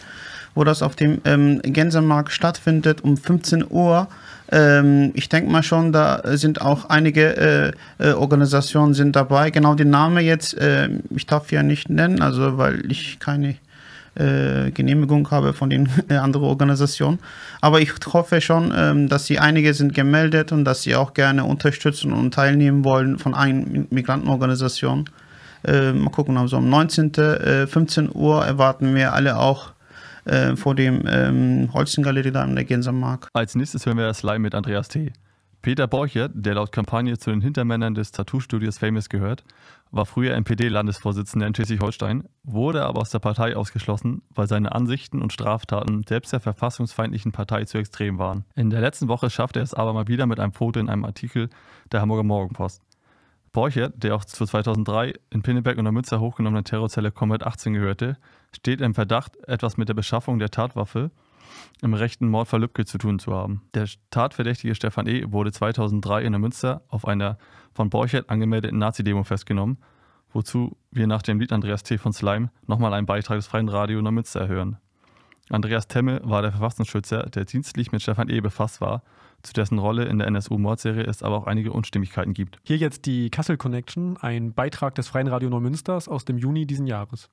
[0.54, 4.08] wo das auf dem ähm, Gänsemarkt stattfindet um 15 Uhr.
[4.50, 9.50] Ähm, ich denke mal schon, da sind auch einige äh, äh, Organisationen sind dabei.
[9.50, 13.56] Genau den Namen jetzt, äh, ich darf ja nicht nennen, also weil ich keine
[14.14, 17.18] äh, Genehmigung habe von den äh, anderen Organisationen.
[17.60, 21.44] Aber ich hoffe schon, ähm, dass sie einige sind gemeldet und dass sie auch gerne
[21.44, 25.08] unterstützen und teilnehmen wollen von einer Migrantenorganisation.
[25.64, 27.14] Äh, mal gucken, also am 19.
[27.14, 29.71] Äh, 15 Uhr erwarten wir alle auch
[30.24, 33.28] äh, vor dem ähm, Holzengalerie da in der Gänsemark.
[33.32, 35.12] Als nächstes hören wir das Live mit Andreas T.
[35.62, 39.44] Peter Borchert, der laut Kampagne zu den Hintermännern des Tattoo-Studios Famous gehört,
[39.92, 45.32] war früher NPD-Landesvorsitzender in Schleswig-Holstein, wurde aber aus der Partei ausgeschlossen, weil seine Ansichten und
[45.32, 48.44] Straftaten selbst der verfassungsfeindlichen Partei zu extrem waren.
[48.56, 51.04] In der letzten Woche schaffte er es aber mal wieder mit einem Foto in einem
[51.04, 51.48] Artikel
[51.92, 52.82] der Hamburger Morgenpost.
[53.52, 58.16] Borchert, der auch zu 2003 in Pinneberg und der Münster hochgenommenen Terrorzelle Combat 18 gehörte,
[58.54, 61.10] steht im Verdacht, etwas mit der Beschaffung der Tatwaffe
[61.80, 63.62] im rechten Mordfall Lübcke zu tun zu haben.
[63.74, 65.24] Der Tatverdächtige Stefan E.
[65.30, 67.38] wurde 2003 in der Münster auf einer
[67.74, 69.78] von Borchert angemeldeten Nazi-Demo festgenommen,
[70.32, 71.98] wozu wir nach dem Lied Andreas T.
[71.98, 74.78] von Slime nochmal einen Beitrag des Freien Radio in der Münster hören.
[75.50, 78.40] Andreas Temme war der Verfassungsschützer, der dienstlich mit Stefan E.
[78.40, 79.02] befasst war,
[79.42, 82.58] zu dessen Rolle in der NSU-Mordserie es aber auch einige Unstimmigkeiten gibt.
[82.62, 86.86] Hier jetzt die Kassel Connection, ein Beitrag des Freien Radio Neumünsters aus dem Juni diesen
[86.86, 87.28] Jahres.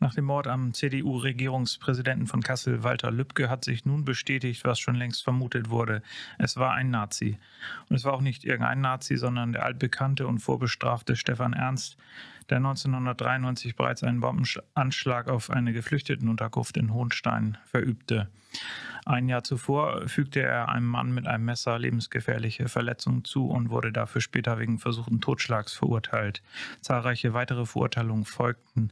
[0.00, 4.94] Nach dem Mord am CDU-Regierungspräsidenten von Kassel, Walter Lübcke, hat sich nun bestätigt, was schon
[4.94, 6.02] längst vermutet wurde.
[6.38, 7.38] Es war ein Nazi.
[7.88, 11.96] Und es war auch nicht irgendein Nazi, sondern der altbekannte und vorbestrafte Stefan Ernst,
[12.50, 18.28] der 1993 bereits einen Bombenanschlag auf eine Geflüchtetenunterkunft in Hohenstein verübte.
[19.04, 23.92] Ein Jahr zuvor fügte er einem Mann mit einem Messer lebensgefährliche Verletzungen zu und wurde
[23.92, 26.42] dafür später wegen versuchten Totschlags verurteilt.
[26.80, 28.90] Zahlreiche weitere Verurteilungen folgten.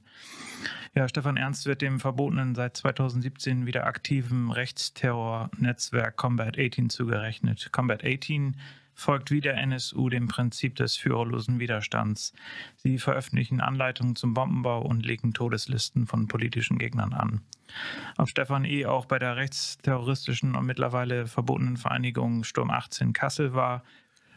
[0.94, 7.70] Ja, Stefan Ernst wird dem verbotenen seit 2017 wieder aktiven Rechtsterrornetzwerk Combat 18 zugerechnet.
[7.72, 8.56] Combat 18
[8.94, 12.32] folgt wie der NSU dem Prinzip des führerlosen Widerstands.
[12.76, 17.42] Sie veröffentlichen Anleitungen zum Bombenbau und legen Todeslisten von politischen Gegnern an.
[18.18, 18.86] Ob Stefan E.
[18.86, 23.82] auch bei der rechtsterroristischen und mittlerweile verbotenen Vereinigung Sturm 18 Kassel war,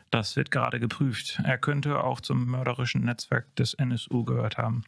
[0.09, 1.41] das wird gerade geprüft.
[1.43, 4.83] Er könnte auch zum mörderischen Netzwerk des NSU gehört haben.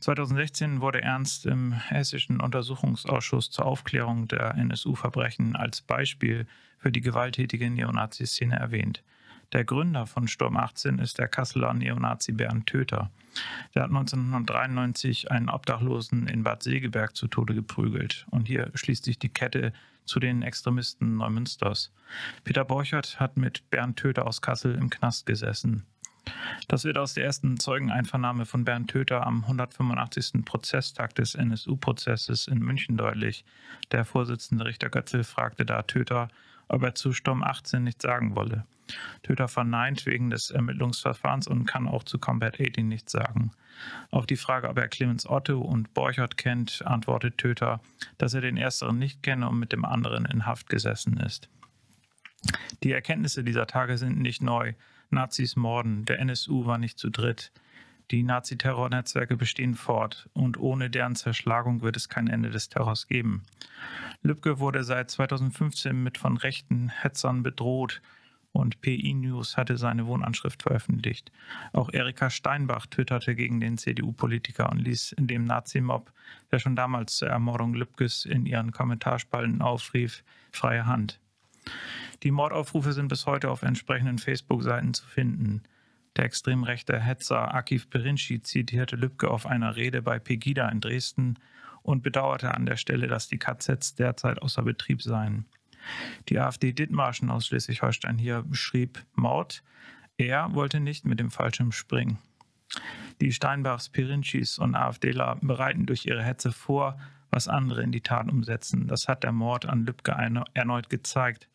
[0.00, 6.46] 2016 wurde Ernst im Hessischen Untersuchungsausschuss zur Aufklärung der NSU-Verbrechen als Beispiel
[6.78, 9.02] für die gewalttätige Neonazi-Szene erwähnt.
[9.52, 13.10] Der Gründer von Sturm 18 ist der Kasseler Neonazi Bernd Töter.
[13.74, 18.26] Der hat 1993 einen Obdachlosen in Bad Segeberg zu Tode geprügelt.
[18.30, 19.72] Und hier schließt sich die Kette
[20.04, 21.92] zu den Extremisten Neumünsters.
[22.44, 25.86] Peter Borchert hat mit Bernd Töter aus Kassel im Knast gesessen.
[26.66, 30.44] Das wird aus der ersten Zeugeneinvernahme von Bernd Töter am 185.
[30.44, 33.46] Prozesstag des NSU-Prozesses in München deutlich.
[33.92, 36.28] Der Vorsitzende Richter Götzel fragte da Töter,
[36.68, 38.64] ob er zu Sturm 18 nichts sagen wolle.
[39.22, 43.50] Töter verneint wegen des Ermittlungsverfahrens und kann auch zu Combat 18 nichts sagen.
[44.10, 47.80] Auf die Frage, ob er Clemens Otto und Borchert kennt, antwortet Töter,
[48.16, 51.48] dass er den ersteren nicht kenne und mit dem anderen in Haft gesessen ist.
[52.82, 54.74] Die Erkenntnisse dieser Tage sind nicht neu.
[55.10, 57.52] Nazis morden, der NSU war nicht zu dritt.
[58.10, 63.42] Die Nazi-Terrornetzwerke bestehen fort und ohne deren Zerschlagung wird es kein Ende des Terrors geben.
[64.22, 68.00] Lübcke wurde seit 2015 mit von rechten Hetzern bedroht
[68.52, 71.30] und PI News hatte seine Wohnanschrift veröffentlicht.
[71.72, 76.10] Auch Erika Steinbach twitterte gegen den CDU-Politiker und ließ dem Nazi-Mob,
[76.50, 81.20] der schon damals zur Ermordung Lübkes in ihren Kommentarspalten aufrief, freie Hand.
[82.22, 85.62] Die Mordaufrufe sind bis heute auf entsprechenden Facebook-Seiten zu finden.
[86.18, 91.38] Der extrem rechte Hetzer Akif Perinci zitierte Lübcke auf einer Rede bei Pegida in Dresden
[91.82, 95.46] und bedauerte an der Stelle, dass die KZs derzeit außer Betrieb seien.
[96.28, 99.62] Die AfD Dithmarschen aus Schleswig-Holstein hier beschrieb Mord.
[100.16, 102.18] Er wollte nicht mit dem Fallschirm springen.
[103.20, 106.98] Die Steinbachs, Pirincis und AfDler bereiten durch ihre Hetze vor,
[107.30, 108.88] was andere in die Tat umsetzen.
[108.88, 110.10] Das hat der Mord an Lübcke
[110.54, 111.48] erneut gezeigt.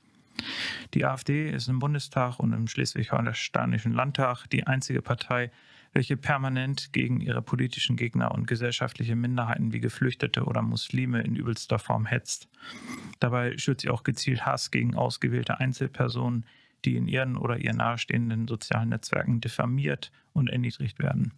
[0.93, 5.51] Die AfD ist im Bundestag und im Schleswig-Holsteinischen Landtag die einzige Partei,
[5.93, 11.79] welche permanent gegen ihre politischen Gegner und gesellschaftliche Minderheiten wie Geflüchtete oder Muslime in übelster
[11.79, 12.47] Form hetzt.
[13.19, 16.45] Dabei schürt sie auch gezielt Hass gegen ausgewählte Einzelpersonen,
[16.83, 21.33] die in ihren oder ihr nahestehenden sozialen Netzwerken diffamiert und erniedrigt werden.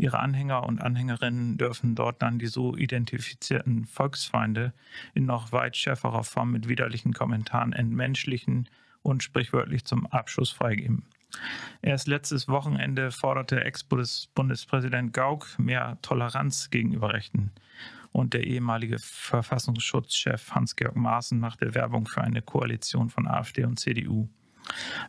[0.00, 4.72] Ihre Anhänger und Anhängerinnen dürfen dort dann die so identifizierten Volksfeinde
[5.12, 8.70] in noch weit schärferer Form mit widerlichen Kommentaren entmenschlichen
[9.02, 11.04] und sprichwörtlich zum Abschuss freigeben.
[11.82, 17.52] Erst letztes Wochenende forderte Ex-Bundespräsident Gauck mehr Toleranz gegenüber Rechten.
[18.10, 24.30] Und der ehemalige Verfassungsschutzchef Hans-Georg Maaßen machte Werbung für eine Koalition von AfD und CDU.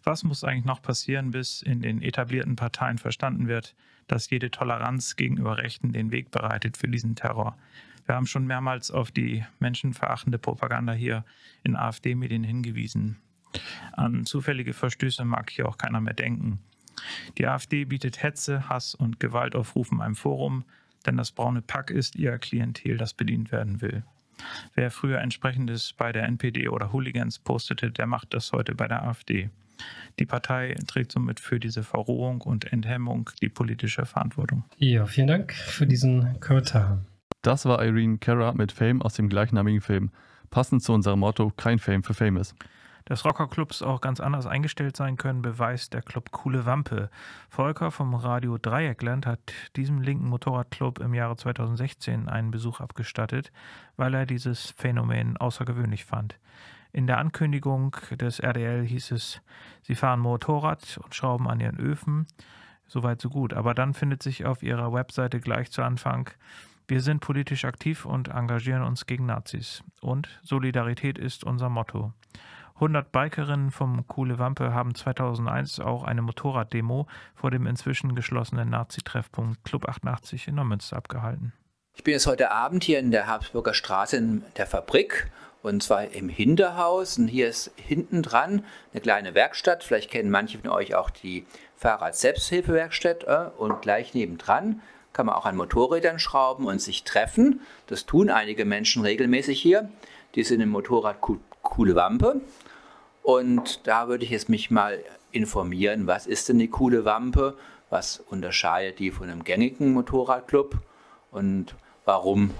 [0.04, 3.74] Was muss eigentlich noch passieren, bis in den etablierten Parteien verstanden wird,
[4.12, 7.58] dass jede Toleranz gegenüber Rechten den Weg bereitet für diesen Terror?
[8.06, 11.24] Wir haben schon mehrmals auf die menschenverachtende Propaganda hier
[11.64, 13.22] in AfD-Medien hingewiesen.
[13.94, 16.60] An zufällige Verstöße mag hier auch keiner mehr denken.
[17.38, 20.66] Die AfD bietet Hetze, Hass und Gewaltaufrufen einem Forum,
[21.06, 24.04] denn das braune Pack ist ihr Klientel, das bedient werden will.
[24.76, 29.04] Wer früher entsprechendes bei der NPD oder Hooligans postete, der macht das heute bei der
[29.04, 29.50] AfD.
[30.20, 34.64] Die Partei trägt somit für diese Verrohung und Enthemmung die politische Verantwortung.
[34.78, 37.00] Ja, vielen Dank für diesen Kommentar.
[37.42, 40.12] Das war Irene Cara mit Fame aus dem gleichnamigen Film.
[40.50, 42.54] Passend zu unserem Motto: kein Fame für Famous.
[43.06, 47.10] Dass Rockerclubs auch ganz anders eingestellt sein können, beweist der Club Coole Wampe.
[47.50, 49.40] Volker vom Radio Dreieckland hat
[49.76, 53.52] diesem linken Motorradclub im Jahre 2016 einen Besuch abgestattet,
[53.98, 56.38] weil er dieses Phänomen außergewöhnlich fand.
[56.94, 59.42] In der Ankündigung des RDL hieß es,
[59.82, 62.28] sie fahren Motorrad und schrauben an ihren Öfen.
[62.88, 63.54] Soweit so gut.
[63.54, 66.30] Aber dann findet sich auf ihrer Webseite gleich zu Anfang,
[66.92, 69.82] wir sind politisch aktiv und engagieren uns gegen Nazis.
[70.02, 72.12] Und Solidarität ist unser Motto.
[72.76, 79.64] 100 Bikerinnen vom Kuhle Wampe haben 2001 auch eine Motorraddemo vor dem inzwischen geschlossenen Nazi-Treffpunkt
[79.64, 81.54] Club 88 in Neumünster abgehalten.
[81.94, 85.32] Ich bin jetzt heute Abend hier in der Habsburger Straße in der Fabrik
[85.64, 87.18] und zwar im Hinterhaus.
[87.18, 89.84] Und hier ist hinten dran eine kleine Werkstatt.
[89.84, 91.46] Vielleicht kennen manche von euch auch die
[91.76, 93.24] Fahrrad-Selbsthilfewerkstatt.
[93.26, 94.82] Äh, und gleich nebendran
[95.14, 97.62] kann man auch an Motorrädern schrauben und sich treffen.
[97.88, 99.90] Das tun einige Menschen regelmäßig hier.
[100.36, 101.18] Die sind im Motorrad
[101.62, 102.42] Coole Wampe.
[103.24, 107.56] Und da würde ich jetzt mich mal informieren, was ist denn die coole Wampe?
[107.90, 110.80] Was unterscheidet die von einem gängigen Motorradclub?
[111.30, 112.52] Und warum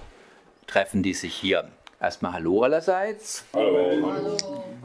[0.68, 1.70] treffen die sich hier?
[2.02, 3.46] Erstmal Hallo allerseits.
[3.54, 4.34] Hallo.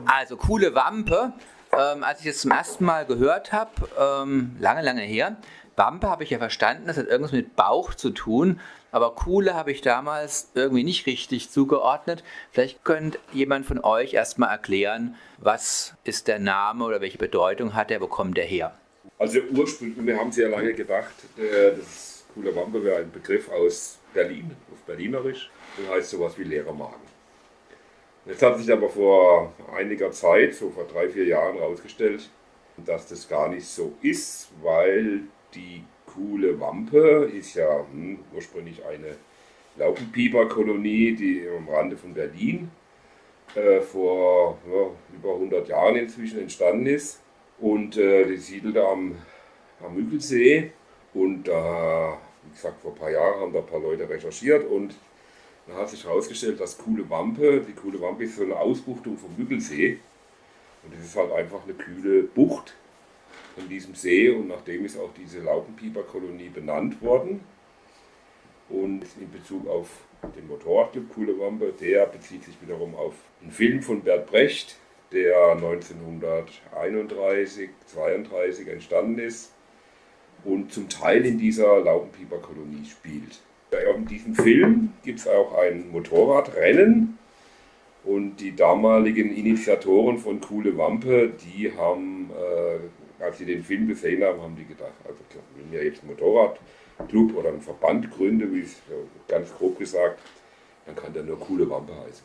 [0.05, 1.33] Also coole Wampe.
[1.73, 5.37] Ähm, als ich es zum ersten Mal gehört habe, ähm, lange, lange her,
[5.77, 8.61] Wampe habe ich ja verstanden, das hat irgendwas mit Bauch zu tun,
[8.93, 12.23] aber Kuhle habe ich damals irgendwie nicht richtig zugeordnet.
[12.51, 17.91] Vielleicht könnte jemand von euch erstmal erklären, was ist der Name oder welche Bedeutung hat
[17.91, 18.75] er, wo kommt der her?
[19.19, 23.99] Also ursprünglich, wir haben sehr lange gedacht, äh, das Kuhle Wampe wäre ein Begriff aus
[24.13, 27.06] Berlin, auf Berlinerisch, und heißt sowas wie Lehrermagen.
[28.27, 32.29] Jetzt hat sich aber vor einiger Zeit, so vor drei, vier Jahren, herausgestellt,
[32.85, 35.21] dass das gar nicht so ist, weil
[35.55, 39.17] die coole Wampe ist ja hm, ursprünglich eine
[39.77, 42.71] Laubenpieper-Kolonie, die am Rande von Berlin
[43.55, 47.21] äh, vor ja, über 100 Jahren inzwischen entstanden ist.
[47.61, 49.17] Und äh, die siedelte am,
[49.81, 50.73] am Müggelsee.
[51.15, 54.97] Und da, wie gesagt, vor ein paar Jahren haben da ein paar Leute recherchiert und
[55.67, 59.35] dann hat sich herausgestellt, dass Kuhle Wampe, die Kuhle Wampe ist so eine Ausbuchtung vom
[59.37, 59.99] Müggelsee.
[60.83, 62.75] Und das ist halt einfach eine kühle Bucht
[63.57, 67.41] von diesem See und nachdem ist auch diese Laubenpieperkolonie benannt worden.
[68.69, 69.89] Und in Bezug auf
[70.37, 74.77] den Motorradclub Kuhle Wampe, der bezieht sich wiederum auf einen Film von Bert Brecht,
[75.13, 79.53] der 1931, 32 entstanden ist
[80.45, 83.41] und zum Teil in dieser Laubenpieperkolonie spielt.
[83.71, 87.19] In diesem Film gibt es auch ein Motorradrennen
[88.05, 92.79] und die damaligen Initiatoren von Kuhle Wampe, die haben äh,
[93.23, 95.21] als sie den Film gesehen haben, haben die gedacht, also
[95.57, 98.77] wenn wir jetzt einen Motorradclub oder einen Verband gründen, wie es
[99.29, 100.21] ganz grob gesagt,
[100.87, 102.25] dann kann der nur coole Wampe heißen.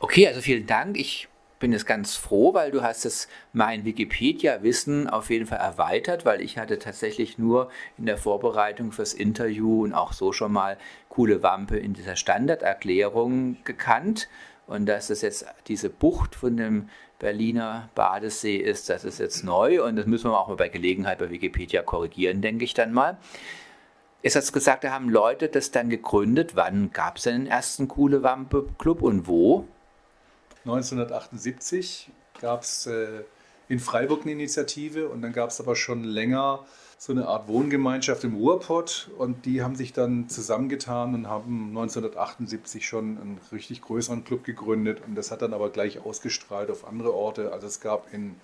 [0.00, 0.98] Okay, also vielen Dank.
[0.98, 6.24] Ich bin jetzt ganz froh, weil du hast es mein Wikipedia-Wissen auf jeden Fall erweitert,
[6.24, 10.78] weil ich hatte tatsächlich nur in der Vorbereitung fürs Interview und auch so schon mal
[11.08, 14.28] coole Wampe in dieser Standarderklärung gekannt.
[14.66, 18.88] Und dass es jetzt diese Bucht von dem Berliner Badesee ist.
[18.88, 22.42] Das ist jetzt neu und das müssen wir auch mal bei Gelegenheit bei Wikipedia korrigieren,
[22.42, 23.16] denke ich dann mal.
[24.22, 26.54] Es hat gesagt, da haben Leute das dann gegründet.
[26.54, 29.66] Wann gab es denn den ersten Coole Wampe Club und wo?
[30.68, 32.10] 1978
[32.40, 33.24] gab es äh,
[33.68, 36.64] in Freiburg eine Initiative und dann gab es aber schon länger
[36.98, 42.86] so eine Art Wohngemeinschaft im Ruhrpott und die haben sich dann zusammengetan und haben 1978
[42.86, 47.14] schon einen richtig größeren Club gegründet und das hat dann aber gleich ausgestrahlt auf andere
[47.14, 47.52] Orte.
[47.52, 48.34] Also es gab in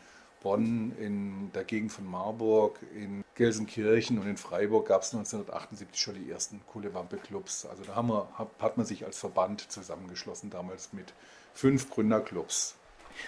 [0.42, 6.14] Bonn, in der Gegend von Marburg, in Gelsenkirchen und in Freiburg gab es 1978 schon
[6.14, 7.66] die ersten Kohlewampe-Clubs.
[7.66, 8.28] Also da wir,
[8.60, 11.12] hat man sich als Verband zusammengeschlossen, damals mit
[11.55, 12.76] fünf Gründerclubs.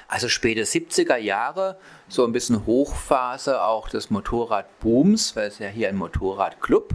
[0.09, 5.89] Also späte 70er Jahre, so ein bisschen Hochphase auch des Motorradbooms, weil es ja hier
[5.89, 6.91] ein Motorradclub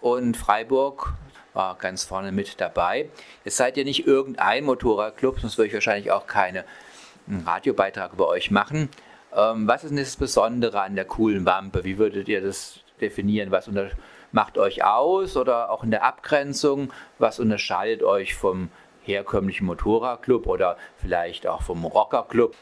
[0.00, 1.14] und Freiburg
[1.54, 3.08] war ganz vorne mit dabei.
[3.44, 6.64] Jetzt seid ihr nicht irgendein Motorradclub, sonst würde ich wahrscheinlich auch keinen
[7.46, 8.88] Radiobeitrag über euch machen.
[9.34, 11.84] Ähm, was ist denn das Besondere an der coolen Wampe?
[11.84, 13.50] Wie würdet ihr das definieren?
[13.50, 13.68] Was
[14.32, 16.92] macht euch aus oder auch in der Abgrenzung?
[17.18, 18.70] Was unterscheidet euch vom
[19.08, 22.54] herkömmlichen Motorradclub oder vielleicht auch vom Rockerclub?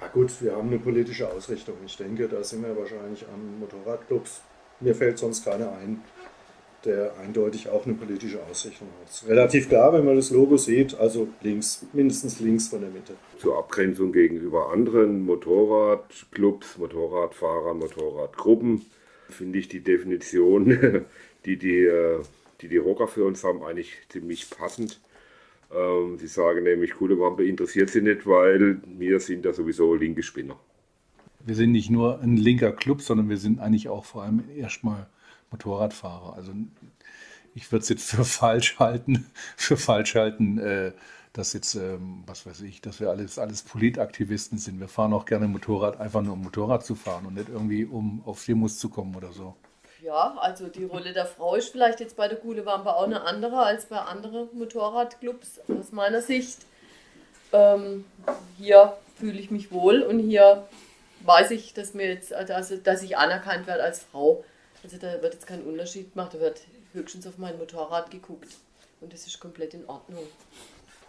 [0.00, 1.76] Ja gut, wir haben eine politische Ausrichtung.
[1.86, 4.42] Ich denke, da sind wir wahrscheinlich an Motorradclubs.
[4.80, 6.02] Mir fällt sonst keiner ein,
[6.84, 9.28] der eindeutig auch eine politische Ausrichtung hat.
[9.28, 13.14] Relativ klar, wenn man das Logo sieht, also links, mindestens links von der Mitte.
[13.38, 18.84] Zur Abgrenzung gegenüber anderen Motorradclubs, Motorradfahrern, Motorradgruppen
[19.30, 21.04] finde ich die Definition,
[21.44, 22.20] die die, äh,
[22.60, 25.00] die die Rocker für uns haben, eigentlich ziemlich passend.
[25.74, 30.22] Ähm, sie sagen nämlich, coole Wampe interessiert sie nicht, weil wir sind ja sowieso linke
[30.22, 30.58] Spinner.
[31.40, 35.06] Wir sind nicht nur ein linker Club, sondern wir sind eigentlich auch vor allem erstmal
[35.50, 36.34] Motorradfahrer.
[36.34, 36.52] Also
[37.54, 40.92] ich würde es jetzt für falsch halten, für falsch halten, äh,
[41.32, 44.78] dass jetzt, ähm, was weiß ich, dass wir alles, alles Politaktivisten sind.
[44.78, 48.22] Wir fahren auch gerne Motorrad, einfach nur um Motorrad zu fahren und nicht irgendwie, um
[48.24, 49.56] auf Demos zu kommen oder so.
[50.04, 53.22] Ja, also die Rolle der Frau ist vielleicht jetzt bei der Gule Wampe auch eine
[53.22, 56.58] andere als bei anderen Motorradclubs aus meiner Sicht.
[57.54, 58.04] Ähm,
[58.58, 60.68] hier fühle ich mich wohl und hier
[61.22, 64.44] weiß ich, dass mir jetzt, also, dass ich anerkannt werde als Frau.
[64.82, 66.60] Also da wird jetzt kein Unterschied gemacht, da wird
[66.92, 68.52] höchstens auf mein Motorrad geguckt
[69.00, 70.24] und das ist komplett in Ordnung.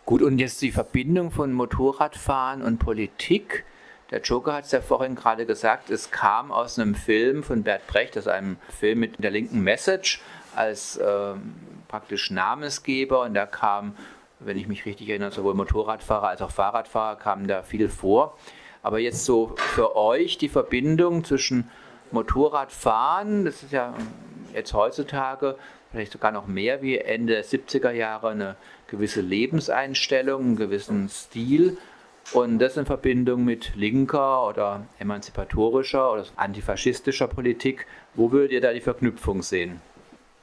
[0.05, 3.65] Gut, und jetzt die Verbindung von Motorradfahren und Politik.
[4.12, 7.88] Der Joker hat es ja vorhin gerade gesagt, es kam aus einem Film von Bert
[7.88, 10.22] Brecht, aus einem Film mit der linken Message
[10.56, 11.56] als ähm,
[11.88, 13.95] praktisch Namensgeber und da kam,
[14.39, 18.38] wenn ich mich richtig erinnere, sowohl Motorradfahrer als auch Fahrradfahrer kamen da viel vor.
[18.84, 21.72] Aber jetzt so für euch die Verbindung zwischen
[22.12, 23.95] Motorradfahren, das ist ja
[24.53, 25.58] jetzt heutzutage
[25.91, 28.56] vielleicht sogar noch mehr wie Ende der 70er Jahre eine
[28.88, 31.78] gewisse Lebenseinstellung, einen gewissen Stil
[32.34, 37.86] und das in Verbindung mit linker oder emanzipatorischer oder antifaschistischer Politik.
[38.15, 39.82] Wo würdet ihr da die Verknüpfung sehen?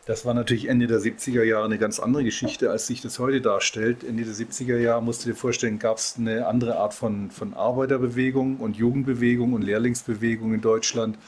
[0.05, 3.41] Das war natürlich Ende der 70er Jahre eine ganz andere Geschichte, als sich das heute
[3.41, 4.03] darstellt.
[4.03, 7.55] Ende der 70er Jahre, musst du dir vorstellen, gab es eine andere Art von, von
[7.55, 11.18] Arbeiterbewegung und Jugendbewegung und Lehrlingsbewegung in Deutschland.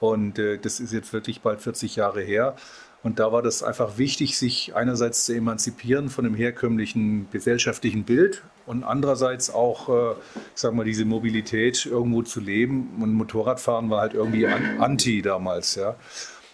[0.00, 2.56] Und äh, das ist jetzt wirklich bald 40 Jahre her.
[3.02, 8.42] Und da war das einfach wichtig, sich einerseits zu emanzipieren von dem herkömmlichen gesellschaftlichen Bild
[8.66, 10.12] und andererseits auch, äh,
[10.54, 12.98] ich sag mal, diese Mobilität irgendwo zu leben.
[13.00, 15.96] Und Motorradfahren war halt irgendwie an, anti damals, ja.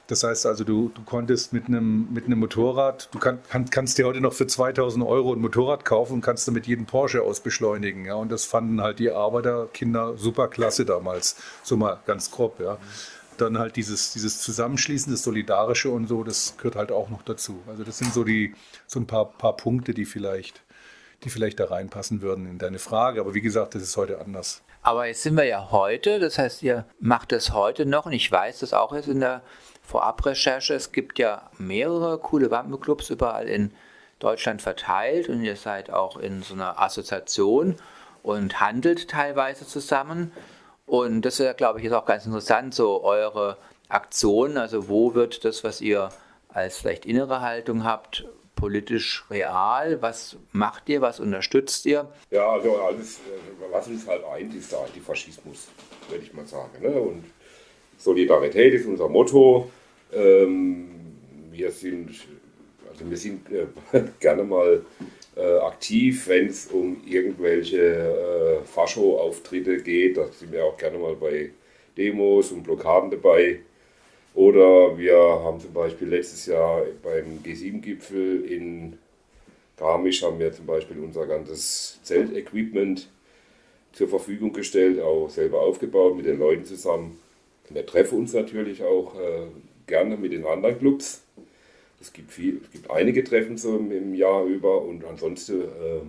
[0.07, 3.97] Das heißt also, du, du konntest mit einem, mit einem Motorrad, du kann, kann, kannst
[3.97, 8.05] dir heute noch für 2000 Euro ein Motorrad kaufen und kannst damit jeden Porsche ausbeschleunigen.
[8.05, 8.17] Ja?
[8.17, 12.61] Und das fanden halt die Arbeiterkinder super klasse damals, so mal ganz grob.
[12.61, 12.77] Ja?
[13.41, 17.63] Dann halt dieses, dieses Zusammenschließen, das Solidarische und so, das gehört halt auch noch dazu.
[17.67, 18.55] Also das sind so die
[18.87, 20.63] so ein paar, paar Punkte, die vielleicht,
[21.25, 23.21] die vielleicht da reinpassen würden in deine Frage.
[23.21, 24.63] Aber wie gesagt, das ist heute anders.
[24.83, 28.31] Aber jetzt sind wir ja heute, das heißt, ihr macht es heute noch und ich
[28.31, 29.43] weiß das auch jetzt in der
[29.83, 30.75] Vorabrecherche.
[30.75, 33.73] Es gibt ja mehrere coole Wampenclubs überall in
[34.19, 37.77] Deutschland verteilt und ihr seid auch in so einer Assoziation
[38.23, 40.33] und handelt teilweise zusammen.
[40.87, 43.57] Und das wäre, glaube ich, ist auch ganz interessant, so eure
[43.89, 46.11] Aktionen, also wo wird das, was ihr
[46.49, 50.01] als vielleicht innere Haltung habt, politisch real?
[50.03, 52.09] Was macht ihr, was unterstützt ihr?
[52.31, 55.69] Ja, also alles, äh, was uns halt eint, ist der Antifaschismus,
[56.09, 56.81] würde ich mal sagen.
[56.81, 56.91] Ne?
[56.91, 57.25] Und
[57.99, 59.71] Solidarität ist unser Motto.
[60.13, 61.17] Ähm,
[61.51, 62.11] wir sind,
[62.91, 63.67] also wir sind äh,
[64.21, 64.83] gerne mal
[65.37, 70.17] äh, aktiv, wenn es um irgendwelche äh, Fascho-Auftritte geht.
[70.17, 71.51] Da sind wir auch gerne mal bei
[71.97, 73.61] Demos und Blockaden dabei.
[74.35, 78.99] Oder wir haben zum Beispiel letztes Jahr beim G7-Gipfel in
[79.77, 83.09] Garmisch haben wir zum Beispiel unser ganzes Zeltequipment
[83.93, 87.19] zur Verfügung gestellt, auch selber aufgebaut mit den Leuten zusammen.
[87.71, 89.47] Wir treffen uns natürlich auch äh,
[89.87, 91.24] gerne mit den anderen Clubs
[92.05, 96.01] es gibt, viel, es gibt einige Treffen so im, Jahr über und ansonsten äh,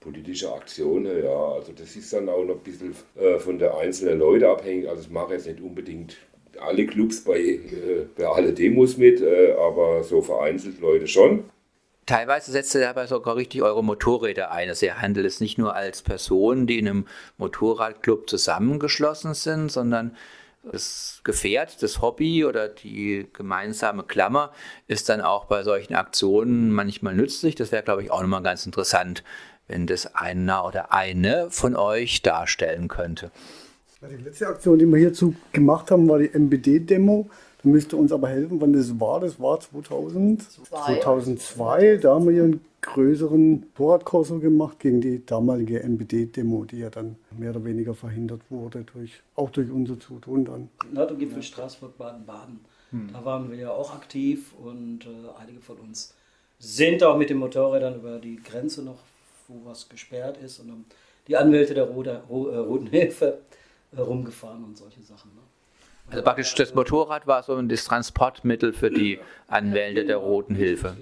[0.00, 4.18] politische Aktionen, ja, also das ist dann auch noch ein bisschen äh, von der einzelnen
[4.18, 4.88] Leute abhängig.
[4.88, 6.16] Also ich mache jetzt nicht unbedingt
[6.58, 11.44] alle Clubs bei, äh, bei alle Demos mit, äh, aber so vereinzelt Leute schon.
[12.06, 14.70] Teilweise setzt ihr dabei sogar richtig eure Motorräder ein.
[14.70, 17.06] Also ihr handelt es nicht nur als Personen, die in einem
[17.36, 20.16] Motorradclub zusammengeschlossen sind, sondern
[20.62, 24.52] das Gefährt, das Hobby oder die gemeinsame Klammer
[24.86, 27.54] ist dann auch bei solchen Aktionen manchmal nützlich.
[27.54, 29.24] Das wäre, glaube ich, auch nochmal ganz interessant,
[29.68, 33.30] wenn das einer oder eine von euch darstellen könnte.
[34.02, 37.28] Die letzte Aktion, die wir hierzu gemacht haben, war die MBD-Demo.
[37.62, 39.20] Da müsste uns aber helfen, wann das war.
[39.20, 41.98] Das war 2000, 2002.
[41.98, 47.16] Da haben wir hier einen größeren Motorradkorso gemacht gegen die damalige MBD-Demo, die ja dann
[47.36, 50.68] mehr oder weniger verhindert wurde, durch, auch durch unser Zutun dann.
[50.92, 52.60] NATO-Gipfel Straßburg, Baden-Baden.
[52.90, 53.10] Hm.
[53.12, 56.14] Da waren wir ja auch aktiv und äh, einige von uns
[56.58, 58.98] sind auch mit den Motorrädern über die Grenze noch,
[59.48, 60.84] wo was gesperrt ist und haben
[61.28, 63.38] die Anwälte der Rote, Ro, äh, Roten Hilfe
[63.96, 65.30] äh, rumgefahren und solche Sachen.
[65.34, 65.40] Ne?
[66.10, 70.96] Also praktisch das Motorrad war so das Transportmittel für die Anwälte der Roten Hilfe.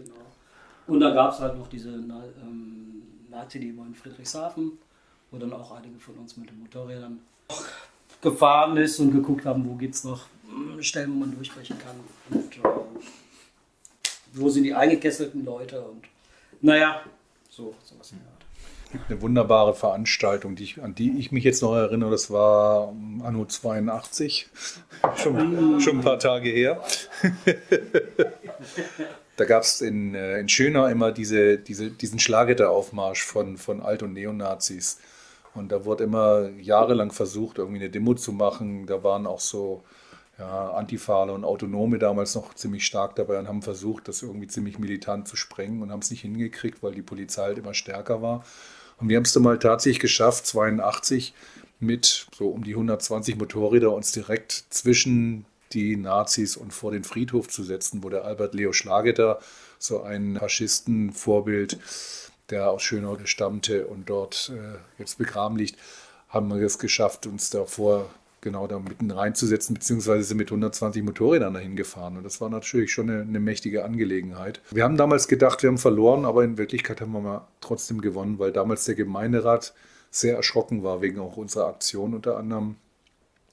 [0.89, 4.72] Und da gab es halt noch diese Na- ähm, Nazi-Demo in Friedrichshafen,
[5.30, 7.20] wo dann auch einige von uns mit den Motorrädern
[8.20, 11.97] gefahren ist und geguckt haben, wo gibt es noch hm, Stellen, wo man durchbrechen kann.
[12.30, 12.61] Und äh,
[14.32, 16.05] wo sind die eingekesselten Leute und
[16.61, 17.01] naja,
[17.51, 18.93] so, sowas in der Art.
[18.93, 22.11] gibt eine wunderbare Veranstaltung, die ich, an die ich mich jetzt noch erinnere.
[22.11, 22.89] Das war
[23.22, 24.49] Anno 82,
[25.16, 26.82] schon, schon ein paar Tage her.
[29.39, 34.03] da gab es in, äh, in Schönau immer diese, diese, diesen Schlagetteraufmarsch von, von Alt-
[34.03, 34.99] und Neonazis.
[35.55, 38.86] Und da wurde immer jahrelang versucht, irgendwie eine Demo zu machen.
[38.86, 39.82] Da waren auch so
[40.39, 44.78] ja, Antifale und Autonome damals noch ziemlich stark dabei und haben versucht, das irgendwie ziemlich
[44.78, 48.45] militant zu sprengen und haben es nicht hingekriegt, weil die Polizei halt immer stärker war.
[48.99, 51.32] Und wir haben es dann mal tatsächlich geschafft, 82
[51.78, 57.49] mit so um die 120 Motorräder uns direkt zwischen die Nazis und vor den Friedhof
[57.49, 59.41] zu setzen, wo der Albert Leo Schlageter,
[59.79, 61.79] so ein Faschistenvorbild,
[62.51, 65.79] der aus Schönau stammte und dort äh, jetzt begraben liegt,
[66.29, 68.11] haben wir es geschafft, uns davor
[68.41, 72.16] genau da mitten reinzusetzen, beziehungsweise sind mit 120 Motorrädern dahin gefahren.
[72.16, 74.61] Und das war natürlich schon eine, eine mächtige Angelegenheit.
[74.71, 78.39] Wir haben damals gedacht, wir haben verloren, aber in Wirklichkeit haben wir mal trotzdem gewonnen,
[78.39, 79.75] weil damals der Gemeinderat
[80.11, 82.77] sehr erschrocken war wegen auch unserer Aktion unter anderem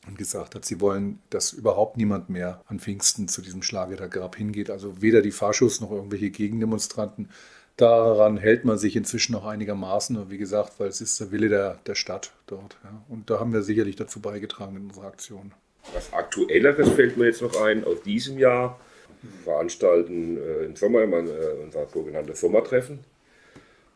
[0.08, 4.70] und gesagt hat, sie wollen, dass überhaupt niemand mehr an Pfingsten zu diesem Schlagergrab hingeht.
[4.70, 7.30] Also weder die Faschos noch irgendwelche Gegendemonstranten.
[7.78, 11.50] Daran hält man sich inzwischen noch einigermaßen, und wie gesagt, weil es ist der Wille
[11.50, 12.78] der, der Stadt dort.
[12.84, 13.04] Ja.
[13.10, 15.52] Und da haben wir sicherlich dazu beigetragen in unserer Aktion.
[15.94, 18.80] Was Aktuelleres fällt mir jetzt noch ein aus diesem Jahr.
[19.44, 23.00] Veranstalten äh, im Sommer immer äh, unser sogenanntes Sommertreffen.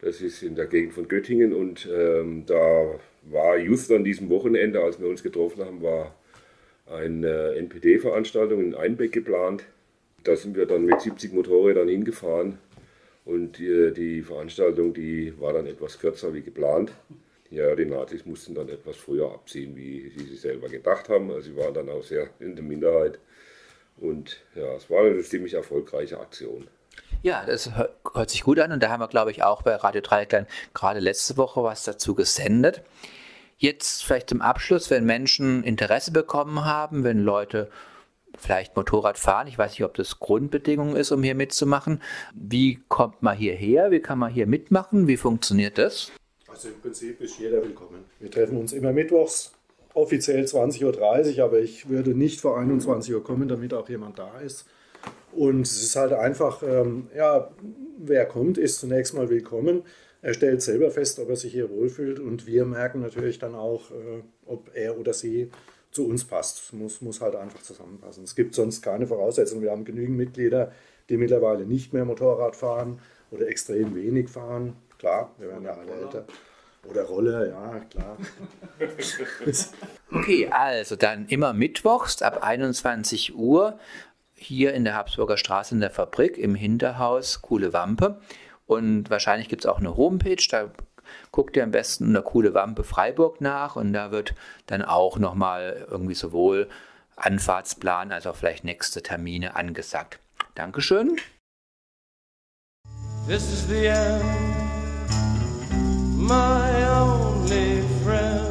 [0.02, 4.82] Das ist in der Gegend von Göttingen und ähm, da war just an diesem Wochenende,
[4.82, 6.16] als wir uns getroffen haben, war
[6.88, 9.64] eine NPD-Veranstaltung in Einbeck geplant.
[10.24, 12.58] Da sind wir dann mit 70 Motorrädern hingefahren
[13.26, 16.92] und die, die Veranstaltung, die war dann etwas kürzer wie geplant.
[17.52, 21.32] Ja, die Nazis mussten dann etwas früher abziehen, wie sie sich selber gedacht haben.
[21.32, 23.20] Also sie waren dann auch sehr in der Minderheit.
[23.98, 26.68] Und ja, es war eine ziemlich erfolgreiche Aktion.
[27.22, 30.00] Ja, das hört, sich gut an und da haben wir, glaube ich, auch bei Radio
[30.00, 32.82] Dreieckland gerade letzte Woche was dazu gesendet.
[33.58, 37.70] Jetzt vielleicht zum Abschluss, wenn Menschen Interesse bekommen haben, wenn Leute
[38.38, 42.02] vielleicht Motorrad fahren, ich weiß nicht, ob das Grundbedingung ist, um hier mitzumachen.
[42.34, 43.92] Wie kommt man hierher?
[43.92, 45.08] Wie kann man hier mitmachen?
[45.08, 46.14] Wie funktioniert das?
[46.48, 48.06] Also im Prinzip ist jeder willkommen.
[48.22, 49.52] Wir treffen uns immer mittwochs,
[49.94, 54.40] offiziell 20.30 Uhr, aber ich würde nicht vor 21 Uhr kommen, damit auch jemand da
[54.40, 54.66] ist.
[55.32, 57.52] Und es ist halt einfach, ähm, ja,
[57.98, 59.84] wer kommt, ist zunächst mal willkommen.
[60.22, 63.92] Er stellt selber fest, ob er sich hier wohlfühlt und wir merken natürlich dann auch,
[63.92, 65.50] äh, ob er oder sie
[65.92, 66.64] zu uns passt.
[66.66, 68.24] Es muss, muss halt einfach zusammenpassen.
[68.24, 69.62] Es gibt sonst keine Voraussetzungen.
[69.62, 70.72] Wir haben genügend Mitglieder,
[71.08, 73.00] die mittlerweile nicht mehr Motorrad fahren
[73.32, 74.76] oder extrem wenig fahren.
[74.98, 76.26] Klar, wir werden ja alle älter.
[76.88, 78.18] Oder Rolle, ja, klar.
[80.12, 83.78] Okay, also dann immer mittwochs ab 21 Uhr
[84.40, 88.20] hier in der Habsburger Straße in der Fabrik im Hinterhaus Coole Wampe.
[88.66, 90.72] Und wahrscheinlich gibt es auch eine Homepage, da
[91.32, 94.36] guckt ihr am besten eine Coole Wampe Freiburg nach und da wird
[94.68, 96.70] dann auch nochmal irgendwie sowohl
[97.16, 100.20] Anfahrtsplan als auch vielleicht nächste Termine angesagt.
[100.56, 101.18] Dankeschön.
[103.28, 104.24] This is the end,
[106.18, 108.49] my only friend.